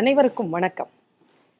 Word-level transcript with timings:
அனைவருக்கும் 0.00 0.50
வணக்கம். 0.50 0.88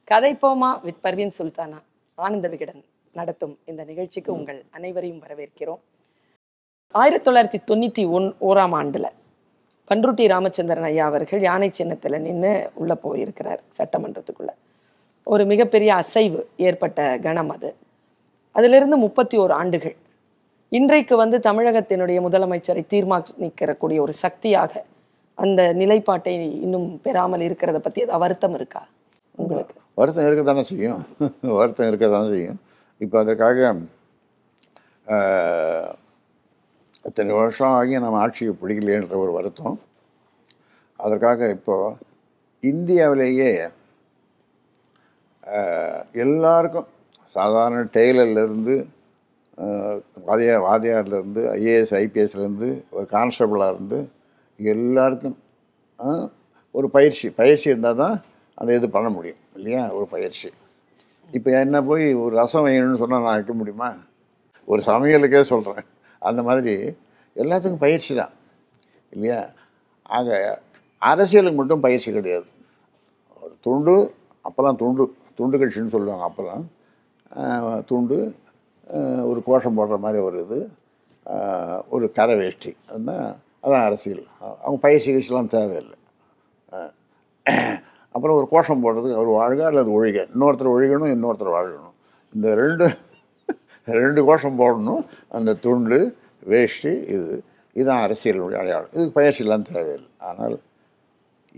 கதை 0.05 0.39
போமா 0.43 0.81
வித் 0.83 1.03
பர்வீன் 1.03 1.33
சுல்தானா 1.39 1.83
ஆனந்த 2.15 2.49
விகடன் 2.49 2.85
நடத்தும் 3.13 3.59
இந்த 3.65 3.85
நிகழ்ச்சிக்கு 3.85 4.33
உங்கள் 4.33 4.65
அனைவரையும் 4.71 5.23
வரவேற்கிறோம். 5.23 5.79
ஆயிரத்தி 6.89 7.31
தொள்ளாயிரத்தி 7.31 7.61
தொண்ணூற்றி 7.71 8.11
ஒன் 8.11 8.35
ஓராம் 8.41 8.75
ஆண்டுல 8.81 9.09
பன்ருட்டி 9.89 10.29
ராமச்சந்திரன் 10.29 10.83
ஐயா 10.83 11.07
அவர்கள் 11.07 11.41
யானை 11.41 11.71
சின்னத்தில் 11.73 12.21
நின்று 12.21 12.71
உள்ளே 12.75 12.95
போயிருக்கிறார் 12.95 13.61
சட்டமன்றத்துக்குள்ள. 13.79 14.49
ஒரு 15.25 15.45
மிகப்பெரிய 15.45 15.95
அசைவு 15.95 16.49
ஏற்பட்ட 16.57 17.19
கணம் 17.23 17.49
அது. 17.49 17.75
அதிலிருந்து 18.53 18.97
முப்பத்தி 18.97 19.39
ஓரு 19.39 19.51
ஆண்டுகள். 19.51 19.97
இன்றைக்கு 20.69 21.17
வந்து 21.17 21.39
தமிழகத்தினுடைய 21.39 22.21
முதலமைச்சரை 22.29 22.85
தீர்மானிக்கிறக்கூடிய 22.91 24.01
ஒரு 24.01 24.13
சக்தியாக 24.13 24.85
அந்த 25.41 25.61
நிலைப்பாட்டை 25.81 26.33
இன்னும் 26.67 26.89
பெறாமல் 27.05 27.45
இருக்கிறத 27.49 27.79
பற்றி 27.85 28.01
ஏதாவது 28.05 28.23
வருத்தம் 28.25 28.57
இருக்கா 28.59 28.83
உங்களுக்கு? 29.39 29.75
வருத்தம் 29.99 30.27
இருக்க 30.29 30.43
தானே 30.49 30.63
செய்யும். 30.71 31.03
வருத்தம் 31.59 31.89
இருக்க 31.91 32.07
தானே 32.09 32.29
செய்யும். 32.35 32.61
இப்போ 33.01 33.17
அதற்காக 33.25 33.59
இத்தனை 37.05 37.33
வருஷம் 37.41 37.75
ஆகி 37.79 37.95
நம்ம 38.05 38.21
ஆட்சியை 38.25 38.53
பிடிக்கலைன்ற 38.63 39.15
ஒரு 39.25 39.33
வருத்தம். 39.39 39.77
அதற்காக 40.99 41.49
இப்போது 41.57 41.99
இந்தியாவிலேயே 42.63 43.51
எல்லாருக்கும் 46.25 46.89
சாதாரண 47.37 47.81
டெய்லர்லேருந்து 47.97 48.75
வாதியார் 50.29 50.65
வாதியார்லேருந்து 50.69 51.43
ஐஏஎஸ் 51.59 51.95
ஐபிஎஸ்லேருந்து 52.03 52.69
ஒரு 52.97 53.07
கான்ஸ்டபிளாக 53.13 53.73
இருந்து 53.75 53.99
எல்லாருக்கும் 54.73 55.37
ஒரு 56.79 56.87
பயிற்சி 56.97 57.27
பயிற்சி 57.41 57.67
இருந்தால் 57.73 58.01
தான் 58.03 58.17
அந்த 58.59 58.71
இது 58.79 58.87
பண்ண 58.97 59.09
முடியும் 59.17 59.41
இல்லையா? 59.57 59.83
ஒரு 59.99 60.07
பயிற்சி. 60.15 60.49
இப்போ 61.37 61.51
என்ன 61.65 61.77
போய் 61.89 62.05
ஒரு 62.23 62.33
ரசம் 62.41 62.67
வேணும்னு 62.69 63.01
சொன்னால் 63.03 63.25
நான் 63.27 63.37
வைக்க 63.39 63.55
முடியுமா? 63.61 63.91
ஒரு 64.69 64.81
சமையலுக்கே 64.89 65.43
சொல்கிறேன் 65.53 65.87
அந்த 66.29 66.41
மாதிரி 66.49 66.75
எல்லாத்துக்கும் 67.37 67.85
பயிற்சி 67.87 68.13
தான் 68.21 68.35
இல்லையா? 69.15 69.41
ஆக 70.17 70.29
அரசியலுக்கு 71.11 71.59
மட்டும் 71.61 71.85
பயிற்சி 71.87 72.09
கிடையாது. 72.19 72.49
ஒரு 73.43 73.55
துண்டு 73.67 73.95
அப்போல்லாம் 74.45 74.81
துண்டு 74.83 75.05
துண்டு 75.39 75.61
கட்சின்னு 75.61 75.95
சொல்லுவாங்க 75.97 76.25
அப்போல்லாம். 76.29 76.65
துண்டு 77.91 78.19
ஒரு 79.31 79.41
கோஷம் 79.49 79.77
போடுற 79.79 79.97
மாதிரி 80.05 80.21
ஒரு 80.29 80.39
இது 80.45 80.59
ஒரு 81.95 82.07
கரை 82.19 82.35
வேஷ்டி. 82.41 82.73
அதுதான் 82.91 83.27
அதான் 83.65 83.87
அரசியல். 83.89 84.25
அவங்க 84.65 84.79
பயிற்சி 84.87 85.09
கட்சிலாம் 85.15 85.53
தேவையில்லை. 85.57 85.97
அப்புறம் 88.15 88.37
ஒரு 88.39 88.47
கோஷம் 88.53 88.83
போடுறதுக்கு 88.85 89.19
அவர் 89.19 89.31
வாழ்க 89.41 89.63
அல்லது 89.71 89.91
ஒழிக. 89.99 90.19
இன்னொருத்தர் 90.35 90.73
ஒழிகணும் 90.75 91.13
இன்னொருத்தர் 91.17 91.55
வாழணும். 91.57 91.95
இந்த 92.35 92.49
ரெண்டு 92.63 92.87
ரெண்டு 94.01 94.21
கோஷம் 94.29 94.59
போடணும். 94.63 95.03
அந்த 95.37 95.51
துண்டு 95.67 95.99
வேஷ்டி 96.53 96.93
இது. 97.15 97.35
இதுதான் 97.77 98.03
அரசியலுடைய 98.07 98.61
அடையாளம். 98.63 98.93
இதுக்கு 98.97 99.17
பயிற்சியெல்லாம் 99.19 99.69
தேவையில்லை. 99.71 100.11
ஆனால் 100.29 100.57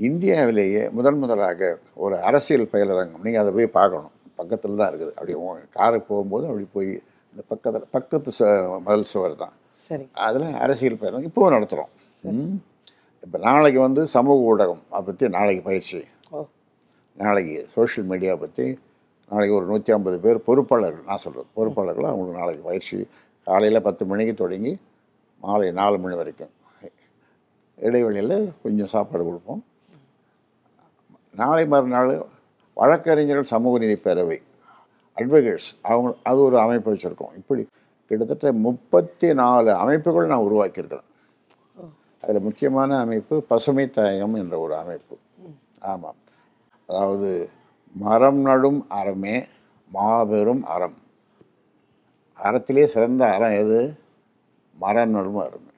இந்தியாவிலேயே 0.09 0.83
முதன் 0.97 1.21
முதலாக 1.23 1.71
ஒரு 2.05 2.17
அரசியல் 2.29 2.71
பயிலரங்கம் 2.75 3.25
நீங்கள் 3.27 3.43
அதை 3.43 3.51
போய் 3.57 3.77
பார்க்கணும். 3.79 4.15
பக்கத்தில் 4.41 4.81
தான் 4.81 4.91
இருக்குது. 4.93 5.15
அப்படி 5.19 5.35
காருக்கு 5.79 6.07
போகும்போது 6.13 6.45
அப்படி 6.51 6.67
போய் 6.77 6.91
இந்த 7.33 7.43
பக்கத்தில் 7.51 7.91
பக்கத்து 7.97 8.31
ச 8.39 8.49
மதில் 8.87 9.11
சுவர் 9.13 9.43
தான் 9.43 9.55
சரி 9.93 10.05
அதில் 10.27 10.47
அரசியல் 10.65 11.01
பயிலும் 11.01 11.25
இப்போவும் 11.29 11.55
நடத்துகிறோம் 11.55 11.91
இப்போ 13.25 13.39
நாளைக்கு 13.49 13.81
வந்து 13.87 14.03
சமூக 14.15 14.47
ஊடகம் 14.51 14.81
அதை 14.93 15.03
பற்றி 15.09 15.27
நாளைக்கு 15.35 15.63
பயிற்சி. 15.67 15.99
நாளைக்கு 17.19 17.57
சோஷியல் 17.75 18.07
மீடியா 18.13 18.33
பற்றி 18.45 18.67
நாளைக்கு 19.31 19.55
ஒரு 19.59 19.67
நூற்றி 19.71 19.91
ஐம்பது 19.97 20.17
பேர் 20.25 20.39
பொறுப்பாளர்கள் 20.47 21.05
நான் 21.11 21.23
சொல்கிறது 21.25 21.49
பொறுப்பாளர்கள் 21.59 22.09
அவங்களுக்கு 22.11 22.41
நாளைக்கு 22.41 22.65
பயிற்சி. 22.71 22.99
காலையில் 23.47 23.85
பத்து 23.89 24.03
மணிக்கு 24.13 24.35
தொடங்கி 24.43 24.73
மாலை 25.45 25.69
நாலு 25.81 25.99
மணி 26.05 26.17
வரைக்கும். 26.21 26.53
இடைவெளியில் 27.79 28.37
கொஞ்சம் 28.65 28.91
சாப்பாடு 28.95 29.23
கொடுப்போம். 29.29 29.63
நாளை 31.43 31.65
மறுநாள் 31.75 32.13
வழக்கறிஞர்கள் 32.81 33.53
சமூக 33.55 33.79
நீதி 33.85 33.99
பேரவை 34.07 34.41
அட்வொகேட்ஸ் 35.17 35.71
அவங்க 35.91 36.11
அது 36.31 36.41
ஒரு 36.49 36.57
அமைப்பு 36.65 36.91
வச்சுருக்கோம். 36.93 37.33
இப்படி 37.43 37.63
கிட்டத்தட்ட 38.13 38.53
முப்பத்தி 38.53 39.35
நாலு 39.35 39.75
அமைப்புகள் 39.75 40.27
நான் 40.27 40.47
உருவாக்கியிருக்கிறேன். 40.49 41.09
அதில் 42.23 42.41
முக்கியமான 42.41 42.99
அமைப்பு 42.99 43.43
பசுமை 43.43 43.91
தாயகம் 43.91 44.35
என்ற 44.35 44.59
ஒரு 44.59 44.77
அமைப்பு. 44.77 45.17
ஆமாம் 45.81 46.19
அதாவது 46.87 47.51
மரம் 47.95 48.41
நடும் 48.41 48.87
அறமே 48.89 49.45
மாபெரும் 49.91 50.65
அறம். 50.65 50.97
அறத்திலே 52.39 52.85
சிறந்த 52.85 53.35
அறம் 53.35 53.53
எது? 53.53 53.81
மரம் 54.79 55.11
நடும் 55.11 55.37
அறமே. 55.37 55.73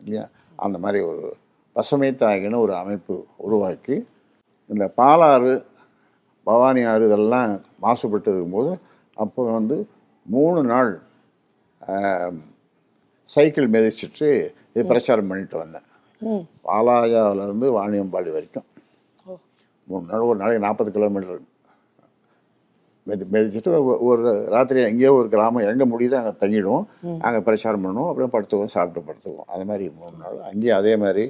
இல்லையா? 0.00 0.28
அந்த 0.56 0.78
மாதிரி 0.78 1.04
ஒரு 1.04 1.36
பசுமை 1.72 2.10
தாயகன்னு 2.12 2.58
ஒரு 2.58 2.74
அமைப்பு 2.74 3.26
உருவாக்கி 3.36 4.06
இந்த 4.66 4.92
பாலாறு 4.96 5.64
பவானி 6.46 6.82
ஆறு 6.84 7.06
இதெல்லாம் 7.06 7.52
மாசுபட்டு 7.82 8.30
இருக்கும்போது 8.32 8.78
அப்போ 9.14 9.52
வந்து 9.52 9.88
மூணு 10.26 10.62
நாள் 10.64 10.92
சைக்கிள் 13.34 13.68
மிதிச்சிட்டு 13.74 14.28
இது 14.74 14.82
பிரச்சாரம் 14.90 15.30
பண்ணிட்டு 15.30 15.56
வந்தேன். 15.62 15.86
பாலாஜாவிலேருந்து 16.68 17.68
வாணியம்பாடி 17.76 18.30
வரைக்கும். 18.36 18.66
மூணு 19.88 20.04
நாள் 20.10 20.28
ஒரு 20.30 20.38
நாளைக்கு 20.40 20.64
நாற்பது 20.66 20.90
கிலோமீட்டர். 20.96 21.44
மெதி 23.08 23.24
மெதிச்சுட்டு 23.34 23.70
ஒரு 24.08 24.22
ராத்திரி 24.54 24.80
எங்கேயோ 24.88 25.12
ஒரு 25.18 25.28
கிராமம் 25.34 25.68
எங்கே 25.72 25.86
முடியுதோ 25.92 26.16
அங்கே 26.20 26.32
தங்கிடுவோம். 26.42 26.86
அங்கே 27.26 27.40
பிரச்சாரம் 27.46 27.84
பண்ணுவோம் 27.86 28.10
அப்புறம் 28.10 28.32
படுத்துவோம் 28.34 28.72
சாப்பிட்டு 28.74 29.06
படுத்துவோம். 29.08 29.48
அது 29.54 29.64
மாதிரி 29.70 29.84
மூணு 30.00 30.16
நாள். 30.22 30.38
அங்கேயும் 30.50 30.78
அதே 30.80 30.92
மாதிரி 31.04 31.24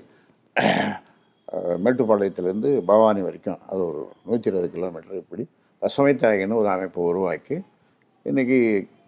மேட்டுப்பாளையத்துலேருந்து 1.85 2.71
பவானி 2.91 3.21
வரைக்கும். 3.29 3.61
அது 3.71 3.81
ஒரு 3.91 4.01
நூற்றி 4.29 4.51
இருபது 4.51 4.69
கிலோமீட்டர் 4.77 5.23
இப்படி. 5.23 5.45
பசுமை 5.83 6.15
தாயகன்னு 6.23 6.61
ஒரு 6.63 6.69
அமைப்பை 6.75 7.03
உருவாக்கி 7.11 7.57
இன்றைக்கி 8.27 8.59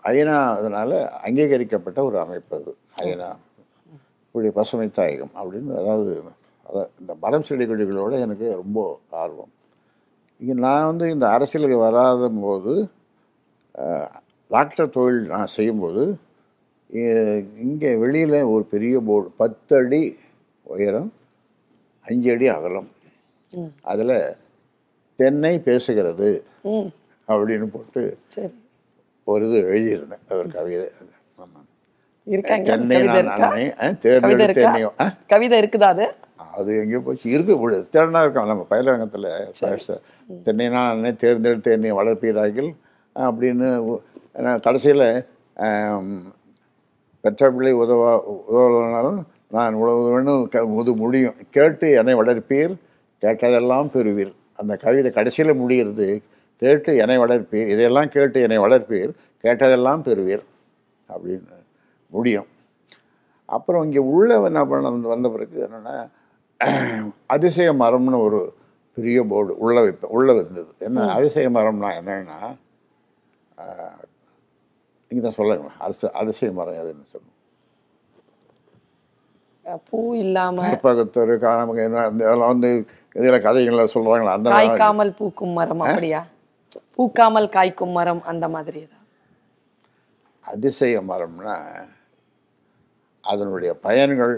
ஐநா 0.05 0.37
அதனால் 0.59 0.97
அங்கீகரிக்கப்பட்ட 1.27 1.99
ஒரு 2.09 2.17
அமைப்பு 2.25 2.55
அது. 2.59 2.73
ஐநா 3.05 3.31
இப்படி 4.27 4.51
பசுமை 4.59 4.87
தாயகம் 4.99 5.35
அப்படின்னு 5.41 5.73
அதாவது 5.81 6.13
அத 6.67 6.83
இந்த 7.01 7.13
மரம் 7.23 7.47
செடி 7.49 7.65
கொடிகளோட 7.67 8.13
எனக்கு 8.25 8.47
ரொம்ப 8.63 8.79
ஆர்வம். 9.23 9.53
இங்கே 10.41 10.55
நான் 10.67 10.89
வந்து 10.91 11.07
இந்த 11.15 11.27
அரசியலுக்கு 11.37 11.79
வராத 11.87 12.29
போது 12.45 12.75
டாக்டர் 14.51 14.95
தொழில் 14.97 15.21
நான் 15.33 15.55
செய்யும்போது 15.57 16.05
இங்கே 17.65 17.91
வெளியில் 18.03 18.39
ஒரு 18.53 18.65
பெரிய 18.73 18.95
போர்டு 19.09 19.29
பத்து 19.43 19.75
அடி 19.81 20.03
உயரம் 20.67 21.11
அஞ்சு 22.07 22.31
அடி 22.35 22.47
அகலம் 22.55 22.89
அதில் 23.93 24.17
தென்னை 25.19 25.55
பேசுகிறது 25.69 26.31
அப்படின்னு 27.29 27.69
போட்டு 27.77 28.03
ஒரு 29.27 29.45
இது 29.49 29.59
எழுதியிருந்தேன். 29.67 30.23
ஒரு 30.33 30.49
கவிதை. 30.49 30.87
ஆமாம். 31.37 31.67
தென்னை 32.63 32.99
கவிதை 32.99 33.23
நான் 33.23 33.43
அன்னை 33.43 33.65
அஹ், 33.79 33.97
கவிதை 35.29 35.57
இருக்குதா 35.61 35.89
அது? 35.89 36.07
அது 36.53 36.71
எங்கேயோ 36.77 37.01
போச்சு. 37.01 37.31
இருக்கு 37.31 37.53
இப்படி 37.53 37.77
திறனா 37.93 38.21
இருக்கான். 38.23 38.47
நம்ம 38.47 38.67
பயிலரங்கத்தில் 38.71 39.29
தென்னைனா 40.45 40.81
அன்னை 40.91 41.17
தேர்ந்தெடுத்து 41.17 41.73
என்னை 41.73 41.93
வளர்ப்பீராகில் 41.93 42.71
அப்படின்னு 43.17 43.69
கடைசியில் 44.61 45.07
பெற்ற 47.25 47.51
பிள்ளை 47.51 47.73
உதவா 47.75 48.11
உதவனாலும் 48.51 49.21
நான் 49.49 49.75
உதவணும் 49.77 50.43
க 50.49 50.65
உது 50.75 50.97
முடியும். 50.97 51.37
கேட்டு 51.51 51.91
என்னை 51.93 52.15
வளர்ப்பீர். 52.15 52.75
கேட்டதெல்லாம் 53.23 53.91
பெறுவீர். 53.95 54.31
அந்த 54.57 54.77
கவிதை 54.77 55.11
கடைசியில் 55.11 55.55
முடிகிறது 55.55 56.07
கேட்டு 56.63 56.91
என்னை 57.03 57.17
வளர்ப்பீர் 57.23 57.71
இதையெல்லாம் 57.73 58.13
கேட்டு 58.15 58.39
என்னை 58.43 58.59
வளர்ப்பீர் 58.65 59.13
கேட்டதெல்லாம் 59.45 60.03
பெறுவீர். 60.07 60.45
அப்படின்னு 61.09 61.57
முடியும். 62.13 62.49
அப்புறம் 63.49 63.85
இங்கே 63.87 64.03
உள்ள 64.13 64.31
என்ன 64.49 64.61
பண்ண 64.67 64.91
வந்து 64.91 65.13
வந்த 65.13 65.29
பிறகு 65.31 65.57
என்னென்னா 65.67 65.95
அதிசய 67.31 67.71
மரம்னு 67.81 68.19
ஒரு 68.27 68.41
பெரிய 68.97 69.21
போர்டு 69.31 69.53
உள்ள 69.65 69.77
வைப்பேன் 69.81 70.13
உள்ள 70.17 70.29
இருந்தது. 70.35 70.71
என்ன 70.87 71.07
அதிசய 71.17 71.49
மரம்னா 71.57 71.91
என்னன்னா 72.01 72.39
நீங்கள் 75.11 75.25
தான் 75.27 75.39
சொல்லுங்க 75.39 75.71
அதிசய 75.85 76.11
அதிசய 76.21 76.51
மரம் 76.59 76.81
எதுன்னு 76.81 77.29
அஹ் 79.65 79.83
பூ 79.89 79.99
இல்லாம. 80.21 80.59
கற்பகத்தரு 80.67 81.35
காமக 81.43 81.85
இந்த 81.87 81.99
இதெல்லாம் 82.17 82.53
வந்து 82.55 82.71
இதில் 83.17 83.45
கதைகளை 83.45 83.85
சொல்கிறாங்களா 83.95 84.35
அந்த 84.37 84.51
பூக்கும் 85.19 85.57
மரம் 85.59 85.83
அப்படியா? 85.87 86.21
பூக்காமல் 86.97 87.49
காய்க்கும் 87.49 87.93
மரம் 87.93 88.23
அந்த 88.25 88.49
மாதிரி 88.49 88.81
அதிசய 90.45 91.01
மரம்னா 91.03 91.55
அதனுடைய 93.25 93.71
பயன்கள் 93.85 94.35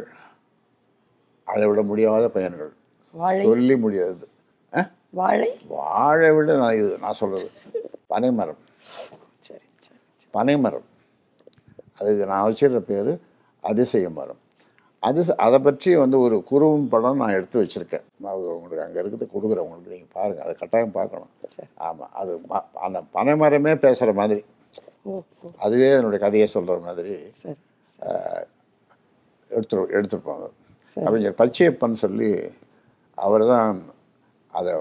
அளவிட 1.49 1.81
முடியாத 1.83 2.25
பயன்கள். 2.29 2.71
வாழை? 3.15 3.43
சொல்லி 3.45 3.75
முடியாது? 3.77 4.25
வாழை? 5.13 5.49
வாழை 5.73 6.29
விட 6.31 6.53
நான் 6.57 6.75
இது 6.75 6.93
நான் 6.99 7.19
சொல்கிறது 7.21 7.49
பனைமரம் 8.07 8.61
சரி 9.49 9.65
சரி 9.87 9.99
பனைமரம் 10.35 10.87
அதுக்கு 11.99 12.25
நான் 12.27 12.47
வச்சிருக்கிற 12.47 12.83
பேர் 12.85 13.13
அதிசய 13.65 14.09
மரம். 14.11 14.42
அது 15.09 15.21
அதை 15.45 15.59
பற்றி 15.67 15.91
வந்து 16.03 16.17
ஒரு 16.25 16.37
குறும் 16.51 16.89
படம் 16.93 17.21
நான் 17.23 17.37
எடுத்து 17.39 17.61
வச்சுருக்கேன். 17.61 18.05
உங்களுக்கு 18.57 18.85
அங்கே 18.85 19.01
இருக்கிறத 19.03 19.27
கொடுக்குறேன் 19.35 19.65
உங்களுக்கு. 19.67 19.95
நீங்கள் 19.95 20.15
பாருங்கள் 20.17 20.45
அதை 20.47 20.55
கட்டாயம் 20.61 20.97
பார்க்கணும். 20.99 21.33
ஆமாம் 21.89 22.13
அது 22.21 22.33
அந்த 22.87 22.99
பனைமரமே 23.17 23.73
பேசுகிற 23.85 24.13
மாதிரி. 24.21 24.43
அதுவே 25.65 25.89
என்னுடைய 25.99 26.21
கதையை 26.25 26.47
சொல்கிற 26.55 26.77
மாதிரி 26.89 27.15
எடுத்து 29.51 29.77
எடுத்துருப்பாங்க. 29.99 30.47
கவிஞர் 30.97 31.41
பச்சையப்பன் 31.41 32.03
சொல்லி 32.05 32.31
அவர் 33.25 33.45
தான் 33.53 33.81
அதை 34.61 34.73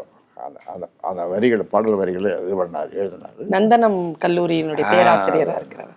அந்த 0.46 0.60
அந்த 0.74 0.86
அந்த 1.10 1.22
வரிகளை 1.34 1.66
பாடல் 1.74 2.00
வரிகளை 2.02 2.30
இது 2.44 2.56
பண்ணார் 2.62 2.94
எழுதினார். 3.02 3.42
நந்தனம் 3.56 4.00
கல்லூரியினுடைய 4.24 4.86
பேராசிரியரா 4.94 5.56
இருக்கிறார் 5.62 5.92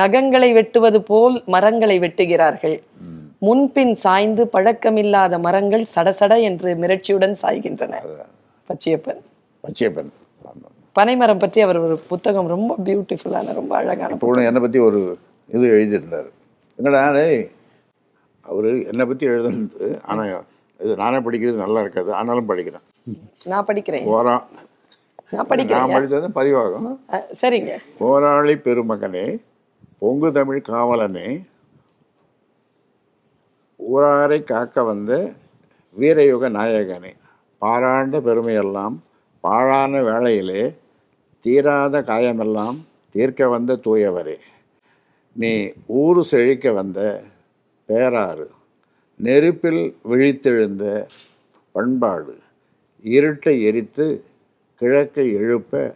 நகங்களை 0.00 0.48
வெட்டுவது 0.58 0.98
போல் 1.10 1.36
மரங்களை 1.54 1.96
வெட்டுகிறார்கள். 2.04 2.76
முன்பின் 3.46 3.94
சாய்ந்து 4.04 4.42
பழக்கமில்லாத 4.54 5.38
மரங்கள் 5.46 5.84
சடசட 5.94 6.34
என்று 6.48 6.70
மிரட்சியுடன் 6.82 7.36
சாய்கின்றன. 7.42 8.00
பச்சையப்பன். 8.70 9.20
பச்சையப்பன். 9.64 10.10
பனைமரம் 10.98 11.40
பற்றி 11.42 11.60
அவர் 11.66 11.78
ஒரு 11.86 11.96
புத்தகம் 12.10 12.50
ரொம்ப 12.54 12.74
பியூட்டிஃபுல்லான 12.86 13.54
ரொம்ப 13.60 13.72
அழகான 13.80 14.44
என்னை 14.50 14.60
பற்றி 14.64 14.78
ஒரு 14.88 15.00
இது 15.56 15.64
எழுதியிருந்தார். 15.76 16.28
என்னடா 16.78 17.02
அவர் 18.50 18.68
என்னை 18.90 19.04
பற்றி 19.10 19.24
எழுதுனது 19.32 19.88
ஆனால் 20.10 20.30
இது 20.80 20.94
நானே 21.02 21.18
படிக்கிறது 21.26 21.64
நல்லா 21.64 21.82
இருக்காது 21.84 22.10
ஆனாலும் 22.20 22.48
படிக்கிறேன். 22.50 22.86
நான் 23.50 23.68
படிக்கிறேன். 23.68 24.06
போரா 24.12 24.34
நான் 24.54 24.70
நான் 25.36 25.48
படிக்கிறேன் 25.50 25.94
படித்தது 25.96 26.26
பதிவாகும். 26.38 26.88
சரிங்க. 27.42 27.74
போராளி 28.00 28.54
பெருமகனே 28.66 29.26
பொங்கு 29.98 30.32
தமிழ் 30.32 30.62
காவலனே 30.68 31.28
ஊராரை 33.78 34.44
காக்க 34.44 34.82
வந்த 34.82 35.32
வீரயுக 35.98 36.50
நாயகனே 36.50 37.12
பாராண்ட 37.60 38.20
பெருமையெல்லாம் 38.20 38.96
பாழான 39.40 40.02
வேளையிலே 40.02 40.76
தீராத 41.40 42.00
காயமெல்லாம் 42.00 42.78
தீர்க்க 43.10 43.48
வந்த 43.48 43.78
தூயவரே. 43.84 44.36
நீ 45.32 45.72
ஊரு 45.86 46.24
செழிக்க 46.24 46.72
வந்த 46.72 47.22
பேராறு 47.88 48.50
நெருப்பில் 49.16 49.96
விழித்தெழுந்த 50.04 51.06
பண்பாடு 51.72 52.38
இருட்டை 53.02 53.62
எரித்து 53.62 54.24
கிழக்கை 54.80 55.32
எழுப்ப 55.32 55.94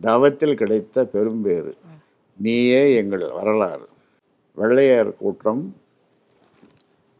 தவத்தில் 0.00 0.56
கிடைத்த 0.56 1.04
பெரும்பேறு. 1.04 1.76
நீயே 2.38 2.94
எங்கள் 2.94 3.32
வரலாறு. 3.32 3.88
வெள்ளையர் 4.54 5.16
கூட்டம் 5.16 5.76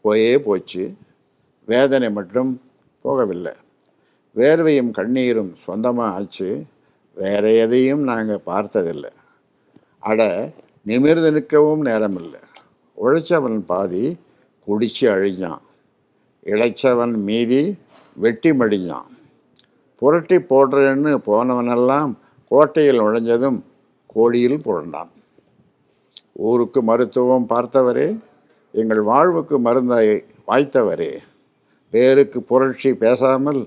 போயே 0.02 0.40
போச்சு. 0.40 0.94
வேதனை 1.66 2.10
மட்டும் 2.10 2.60
போகவில்லை. 3.04 3.54
வேர்வையும் 4.36 4.90
கண்ணீரும் 4.90 5.54
சொந்தமாக 5.56 6.14
ஆச்சு. 6.14 6.64
வேற 7.14 7.50
எதையும் 7.50 8.02
நாங்கள் 8.02 8.40
பார்த்ததில்லை. 8.40 9.10
அட 9.98 10.50
நிமிர்ந்து 10.82 11.30
நிற்கவும் 11.30 11.84
நேரமில்லை. 11.84 12.42
உழைச்சவன் 13.04 13.58
பாதி 13.58 14.16
குடிச்சு 14.66 15.00
அழிஞ்சான். 15.00 15.60
இழைச்சவன் 16.44 17.16
மீதி 17.16 17.76
வெட்டி 18.12 18.50
மடிஞ்சான். 18.50 19.06
புரட்டி 19.96 20.36
போடுறேன்னு 20.36 21.18
போனவனெல்லாம் 21.26 22.14
கோட்டையில் 22.48 23.00
நுழைஞ்சதும் 23.00 23.62
கோடியில் 24.18 24.64
புரண்டான். 24.66 25.12
ஊருக்கு 26.46 26.80
மருத்துவம் 26.82 27.46
பார்த்தவரே 27.52 28.08
எங்கள் 28.74 29.02
வாழ்வுக்கு 29.10 29.56
மருந்தை 29.66 29.98
வாய்த்தவரே. 30.48 31.12
பேருக்கு 31.92 32.38
புரட்சி 32.50 32.90
பேசாமல் 33.02 33.60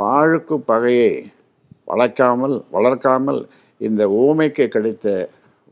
பாழுக்கு 0.00 0.56
பகையை 0.70 1.12
வளர்க்காமல் 1.90 2.56
வளர்க்காமல் 2.76 3.40
இந்த 3.80 4.02
ஊமைக்கு 4.22 4.64
கிடைத்த 4.68 5.06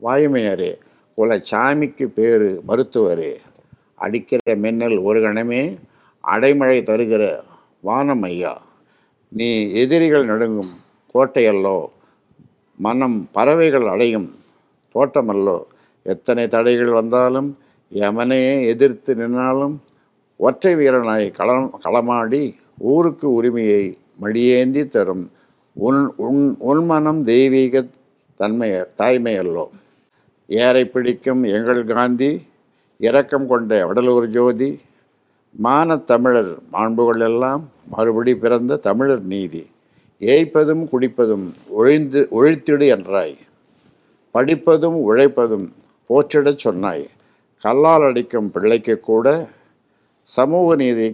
வாய்மையரே 0.01 0.71
குல 1.17 1.37
சாமிக்கு 1.51 2.05
பேரு 2.17 2.49
மருத்துவரே. 2.67 3.31
அடிக்கிற 4.03 4.53
மின்னல் 4.63 4.97
ஒரு 5.07 5.19
கணமே 5.25 5.63
அடைமழை 6.23 6.77
தருகிற 6.89 7.23
வானம் 7.87 8.23
ஐயா 8.29 8.53
நீ 9.37 9.49
எதிரிகள் 9.81 10.29
நடுங்கும் 10.31 10.71
கோட்டையல்லோ 11.15 11.77
மனம் 12.85 13.17
பறவைகள் 13.35 13.87
அடையும். 13.93 14.29
தோட்டமல்லோ 14.93 15.57
எத்தனை 16.11 16.43
தடைகள் 16.53 16.91
வந்தாலும் 16.99 17.49
யமனையே 18.01 18.53
எதிர்த்து 18.71 19.11
நின்னாலும் 19.15 19.75
ஒற்றை 20.45 20.73
வீரனாய் 20.79 21.25
களம் 21.39 21.67
களமாடி 21.83 22.43
ஊருக்கு 22.91 23.27
உரிமையை 23.33 23.83
மடியேந்தி 24.21 24.83
தரும். 24.95 25.25
உன் 25.75 26.01
உன் 26.27 26.41
உன்மனம் 26.69 27.21
தெய்வீக 27.31 27.83
தன்மைய 28.39 28.75
தாய்மையல்லோ. 28.99 29.65
ஏரை 30.61 30.83
பிடிக்கும் 30.93 31.43
எங்கள் 31.55 31.81
காந்தி 31.91 32.31
இரக்கம் 33.07 33.47
கொண்ட 33.51 33.71
வடலூர் 33.87 34.27
ஜோதி 34.35 34.69
மான 35.65 35.97
தமிழர் 36.09 36.51
மாண்புகள் 36.73 37.23
எல்லாம் 37.27 37.63
மறுபடி 37.93 38.33
பிறந்த 38.43 38.79
தமிழர் 38.87 39.23
நீதி. 39.33 39.63
ஏய்ப்பதும் 40.21 40.83
குடிப்பதும் 40.91 41.45
ஒழிந்து 41.69 42.27
ஒழித்திடு 42.31 42.87
என்றாய். 42.95 43.35
படிப்பதும் 44.35 44.97
உழைப்பதும் 45.09 45.67
போற்றிடச் 46.09 46.63
சொன்னாய். 46.65 47.05
கல்லால் 47.63 48.03
அடிக்கும் 48.03 48.51
பிள்ளைக்கு 48.51 48.99
கூட 48.99 49.27
சமூக 50.23 50.75
நீதி 50.75 51.07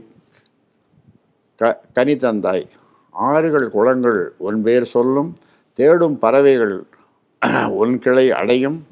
க 1.56 1.82
கனி 1.94 2.16
தந்தாய். 2.16 2.66
ஆறுகள் 3.12 3.70
குளங்கள் 3.70 4.34
உன் 4.38 4.62
பேர் 4.62 4.84
சொல்லும் 4.84 5.38
தேடும் 5.80 6.20
பறவைகள் 6.20 6.76
உன் 7.82 8.00
கிளை 8.00 8.32
அடையும். 8.32 8.86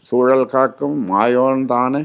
சூழல் 0.00 0.46
காக்கும் 0.46 1.10
மாயோன் 1.10 1.64
தானே 1.64 2.02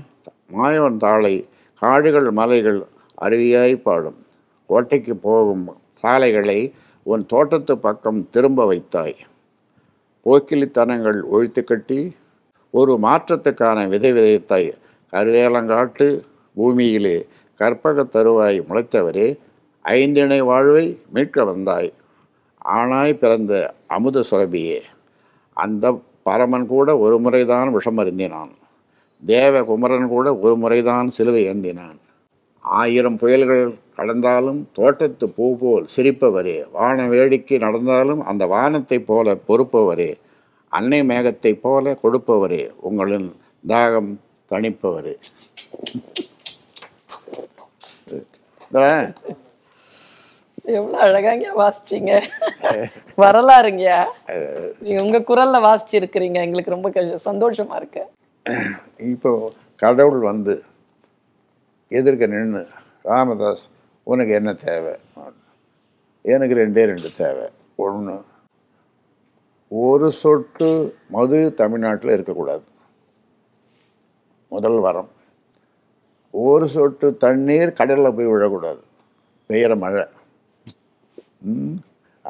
மாயோன் 0.54 0.98
தாளை 0.98 1.36
காடுகள் 1.82 2.32
மலைகள் 2.32 2.86
அருவியாய் 3.22 3.76
பாடும். 3.82 4.26
கோட்டைக்கு 4.70 5.16
போகும் 5.16 5.66
சாலைகளை 5.94 6.60
உன் 7.04 7.26
தோட்டத்து 7.26 7.78
பக்கம் 7.78 8.30
திரும்ப 8.30 8.66
வைத்தாய். 8.66 9.16
போக்கிலித்தனங்கள் 10.26 11.20
ஒழித்து 11.24 11.64
கட்டி 11.64 12.16
ஒரு 12.72 12.94
மாற்றத்துக்கான 13.02 13.88
விதை 13.88 14.12
விதைத்தாய். 14.12 14.70
கருவேலங்காட்டு 15.12 16.08
பூமியிலே 16.56 17.18
கற்பக 17.60 18.04
தருவாய் 18.04 18.60
முளைத்தவரே 18.70 19.28
ஐந்திணை 19.82 20.42
வாழ்வை 20.42 20.86
மீட்க 21.14 21.44
வந்தாய். 21.44 21.94
ஆணாய் 22.66 23.14
பிறந்த 23.14 23.74
அமுத 23.88 24.24
சுரபியே 24.32 24.80
அந்த 25.54 26.02
பரமன் 26.24 26.68
கூட 26.68 26.98
ஒரு 26.98 27.20
முறைதான் 27.20 27.72
விஷம் 27.72 27.98
அருந்தினான். 27.98 28.54
தேவகுமரன் 29.26 30.08
கூட 30.08 30.28
ஒரு 30.36 30.56
முறைதான் 30.56 31.10
சிலுவை 31.10 31.44
ஏந்தினான். 31.50 32.00
ஆயிரம் 32.64 33.18
புயல்கள் 33.18 33.76
கடந்தாலும் 33.98 34.66
தோட்டத்து 34.74 35.30
பூ 35.30 35.58
போல் 35.58 35.86
சிரிப்பவரே 35.96 36.72
வான 36.72 37.08
வேடிக்கை 37.08 37.58
நடந்தாலும் 37.58 38.26
அந்த 38.26 38.46
வானத்தைப் 38.46 39.08
போல 39.08 39.38
பொறுப்பவரே 39.48 40.16
அன்னை 40.70 41.04
மேகத்தைப் 41.04 41.62
போல 41.62 41.98
கொடுப்பவரே 42.04 42.70
உங்களின் 42.80 43.36
தாகம் 43.68 44.16
தணிப்பவரே. 44.50 45.16
இந்த 48.72 49.14
எவ்வளவு 50.64 51.02
அழகாங்க 51.02 51.46
வாசிச்சீங்க. 51.58 52.24
வரலாறுங்கய்யா 53.18 54.04
நீங்க 54.80 55.04
உங்க 55.04 55.20
குரல்ல 55.20 55.64
வாசிச்சிருக்கிறீங்க. 55.64 56.34
எங்களுக்கு 56.34 56.72
ரொம்ப 56.72 56.90
கஷ்ட- 56.90 57.32
சந்தோஷமா 57.32 57.76
இருக்கு. 57.76 58.02
இப்போ 58.98 59.52
கடவுள் 59.76 60.20
வந்து 60.20 60.64
எதிர்க்க 62.00 62.26
நின்று 62.34 62.62
ராமதாஸ் 63.04 63.64
உனக்கு 64.12 64.34
என்ன 64.40 64.52
தேவை? 64.54 64.96
எனக்கு 66.34 66.56
ரெண்டே 66.56 66.84
ரெண்டு 66.92 67.10
தேவை. 67.18 67.48
ஒன்று 67.86 68.16
ஒரு 69.70 70.08
சொட்டு 70.22 70.70
மது 71.16 71.40
தமிழ்நாட்டில் 71.62 72.16
இருக்கக்கூடாது. 72.16 72.64
முதல் 74.54 74.80
வரம். 74.86 75.10
ஒரு 76.32 76.68
சொட்டு 76.76 77.08
தண்ணீர் 77.24 77.78
கடலில் 77.80 78.16
போய் 78.18 78.28
விழக்கூடாது. 78.28 78.82
பெய்கிற 79.50 79.74
மழை. 79.78 80.06
ம், 81.42 81.76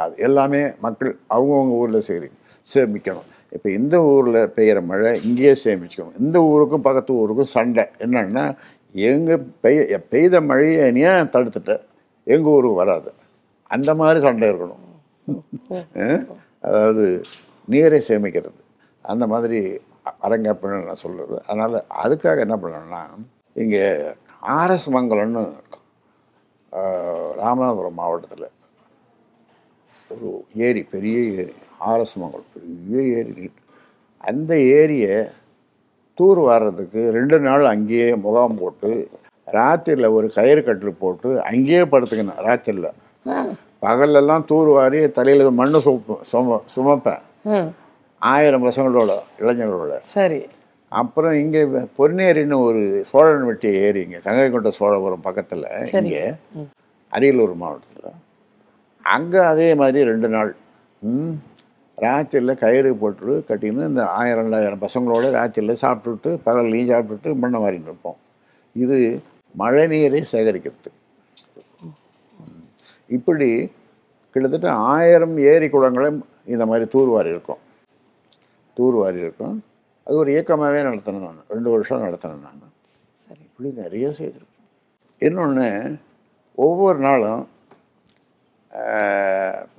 அது 0.02 0.16
எல்லாமே 0.28 0.62
மக்கள் 0.86 1.12
அவங்கவுங்க 1.30 1.78
ஊரில் 1.82 2.08
சரி 2.10 2.30
சேமிக்கணும். 2.74 3.30
இப்போ 3.56 3.70
இந்த 3.80 3.96
ஊரில் 4.04 4.52
பெய்கிற 4.56 4.80
மழை 4.86 5.12
இங்கேயே 5.28 5.56
சேமிச்சுக்கணும். 5.64 6.20
இந்த 6.20 6.38
ஊருக்கும் 6.52 6.86
பக்கத்து 6.88 7.14
ஊருக்கும் 7.14 7.54
சண்டை. 7.56 7.86
என்னன்னா 8.00 8.46
எங்கள் 8.94 9.46
பெய் 9.64 9.98
பெய்த 10.10 10.42
மழையை 10.42 10.92
நீ 10.92 11.00
ஏன் 11.00 11.30
தடுத்துட்ட? 11.30 11.82
எங்கள் 12.24 12.52
ஊருக்கு 12.52 12.76
வராது. 12.76 13.14
அந்த 13.64 13.96
மாதிரி 13.96 14.20
சண்டை 14.20 14.50
இருக்கணும். 14.50 16.28
அதாவது 16.62 17.22
நீரை 17.66 18.04
சேமிக்கிறது. 18.08 18.62
அந்த 19.02 19.28
மாதிரி 19.28 19.80
அ- 20.08 20.38
நான் 20.38 20.96
சொல்கிறது 20.96 21.44
அதனால் 21.48 21.84
அதுக்காக 22.04 22.40
என்ன 22.40 22.56
பண்ணணும்னா 22.56 23.20
இங்கே 23.54 24.00
ஆர்எஸ் 24.48 24.90
மங்கலம்னு 24.92 25.54
ராமநாதபுரம் 27.42 27.92
மாவட்டத்தில் 27.92 28.48
ஒரு 30.10 30.46
ஏரி 30.56 30.84
பெரிய 30.84 31.18
ஏரி. 31.20 31.54
ஆர்எஸ் 31.80 32.16
மங்கலம் 32.16 32.46
பெரிய 32.90 33.18
ஏரி. 33.18 33.52
அந்த 34.18 34.60
ஏரியை 34.60 35.28
தூர் 36.18 36.40
வாரத்துக்கு 36.46 37.02
ரெண்டு 37.16 37.38
நாள் 37.40 37.64
அங்கேயே 37.72 38.10
முகாம் 38.24 38.58
போட்டு 38.58 38.90
ராத்திரியில் 39.48 40.14
ஒரு 40.18 40.28
கயிறு 40.36 40.62
கட்டில் 40.64 41.00
போட்டு 41.00 41.30
அங்கேயே 41.50 41.84
படுத்துக்கணும் 41.92 42.42
ராத்திரியில். 42.46 42.92
பகல்லெல்லாம் 43.84 44.44
தூர் 44.50 44.70
வாரி 44.76 45.00
தலையில் 45.12 45.58
மண்ணு 45.60 45.80
சும 45.86 45.98
சும 46.32 46.60
சுமப்பேன். 46.76 47.24
ஆயிரம் 48.22 48.66
பசங்களோட 48.66 49.12
இளைஞர்களோட 49.42 49.94
சரி 50.14 50.42
அப்புறம் 50.92 51.36
இங்கே 51.42 51.62
பொன்னேரின்னு 51.98 52.58
ஒரு 52.66 52.82
சோழன் 53.12 53.46
வெட்டி 53.48 53.70
ஏரி 53.82 54.02
இங்கே 54.06 54.20
கங்கைகொண்ட 54.26 54.72
சோழபுரம் 54.78 55.26
பக்கத்தில். 55.28 55.66
இங்கே. 56.02 56.24
அரியலூர் 57.14 57.56
மாவட்டத்தில் 57.62 58.20
அங்கே 59.04 59.40
அதே 59.52 59.70
மாதிரி 59.76 60.02
ரெண்டு 60.12 60.28
நாள் 60.30 60.52
ம், 61.02 61.34
ராத்திரியில் 62.04 62.62
கயிறு 62.64 62.92
போட்டு 62.96 63.34
கட்டின்னு 63.48 63.88
இந்த 63.92 64.04
ஆயிரம் 64.22 64.46
ரெண்டாயிரம் 64.46 64.84
பசங்களோட 64.86 65.26
ராத்திரியில் 65.38 65.82
சாப்பிட்டுட்டு 65.84 66.30
பகல்லையும் 66.46 66.92
சாப்பிட்டுட்டு 66.94 67.36
மண்ணை 67.36 67.60
மாறின்னு 67.64 67.90
இருப்போம். 67.90 68.18
இது 68.84 68.98
மழை 69.62 69.88
நீரை 69.88 70.22
சேகரிக்கிறது. 70.32 70.92
இப்படி 73.08 73.50
கிட்டத்தட்ட 74.34 74.70
ஆயிரம் 74.96 75.36
ஏரி 75.52 75.70
குளங்களும் 75.70 76.20
இந்த 76.46 76.66
மாதிரி 76.66 76.86
தூர்வாரி 76.94 77.30
இருக்கும். 77.36 77.62
தூர்வாரி 78.78 79.20
இருக்கும். 79.26 79.56
அது 80.06 80.16
ஒரு 80.18 80.30
இயக்கமாகவே 80.34 80.80
நடத்தினேன் 80.88 81.26
நான். 81.26 81.44
ரெண்டு 81.48 81.70
வருஷம் 81.70 82.04
நடத்தினேன் 82.04 82.46
நான். 82.46 82.72
இப்படி 83.46 83.70
நிறைய 83.82 84.08
செய்திருக்கேன் 84.10 84.70
இன்னொன்று 85.18 85.68
ஒவ்வொரு 86.56 87.00
நாளும் 87.00 87.44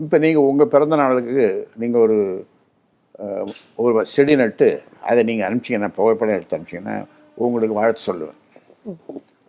இப்போ 0.03 0.17
நீங்கள் 0.25 0.49
உங்கள் 0.50 0.73
பிறந்த 0.75 0.97
நாளுக்கு 1.03 1.45
நீங்கள் 1.83 2.05
ஒரு 2.07 2.19
ஒரு 3.83 4.05
செடி 4.14 4.35
நட்டு 4.41 4.69
அதை 5.09 5.21
நீங்கள் 5.29 5.47
அனுப்பிச்சிங்கன்னா 5.49 5.91
புகைப்படம் 5.99 6.37
எடுத்து 6.37 6.57
அனுப்பிச்சிங்கன்னா 6.57 6.97
உங்களுக்கு 7.45 7.76
வாழ்த்து 7.81 8.03
சொல்லுவேன். 8.09 8.38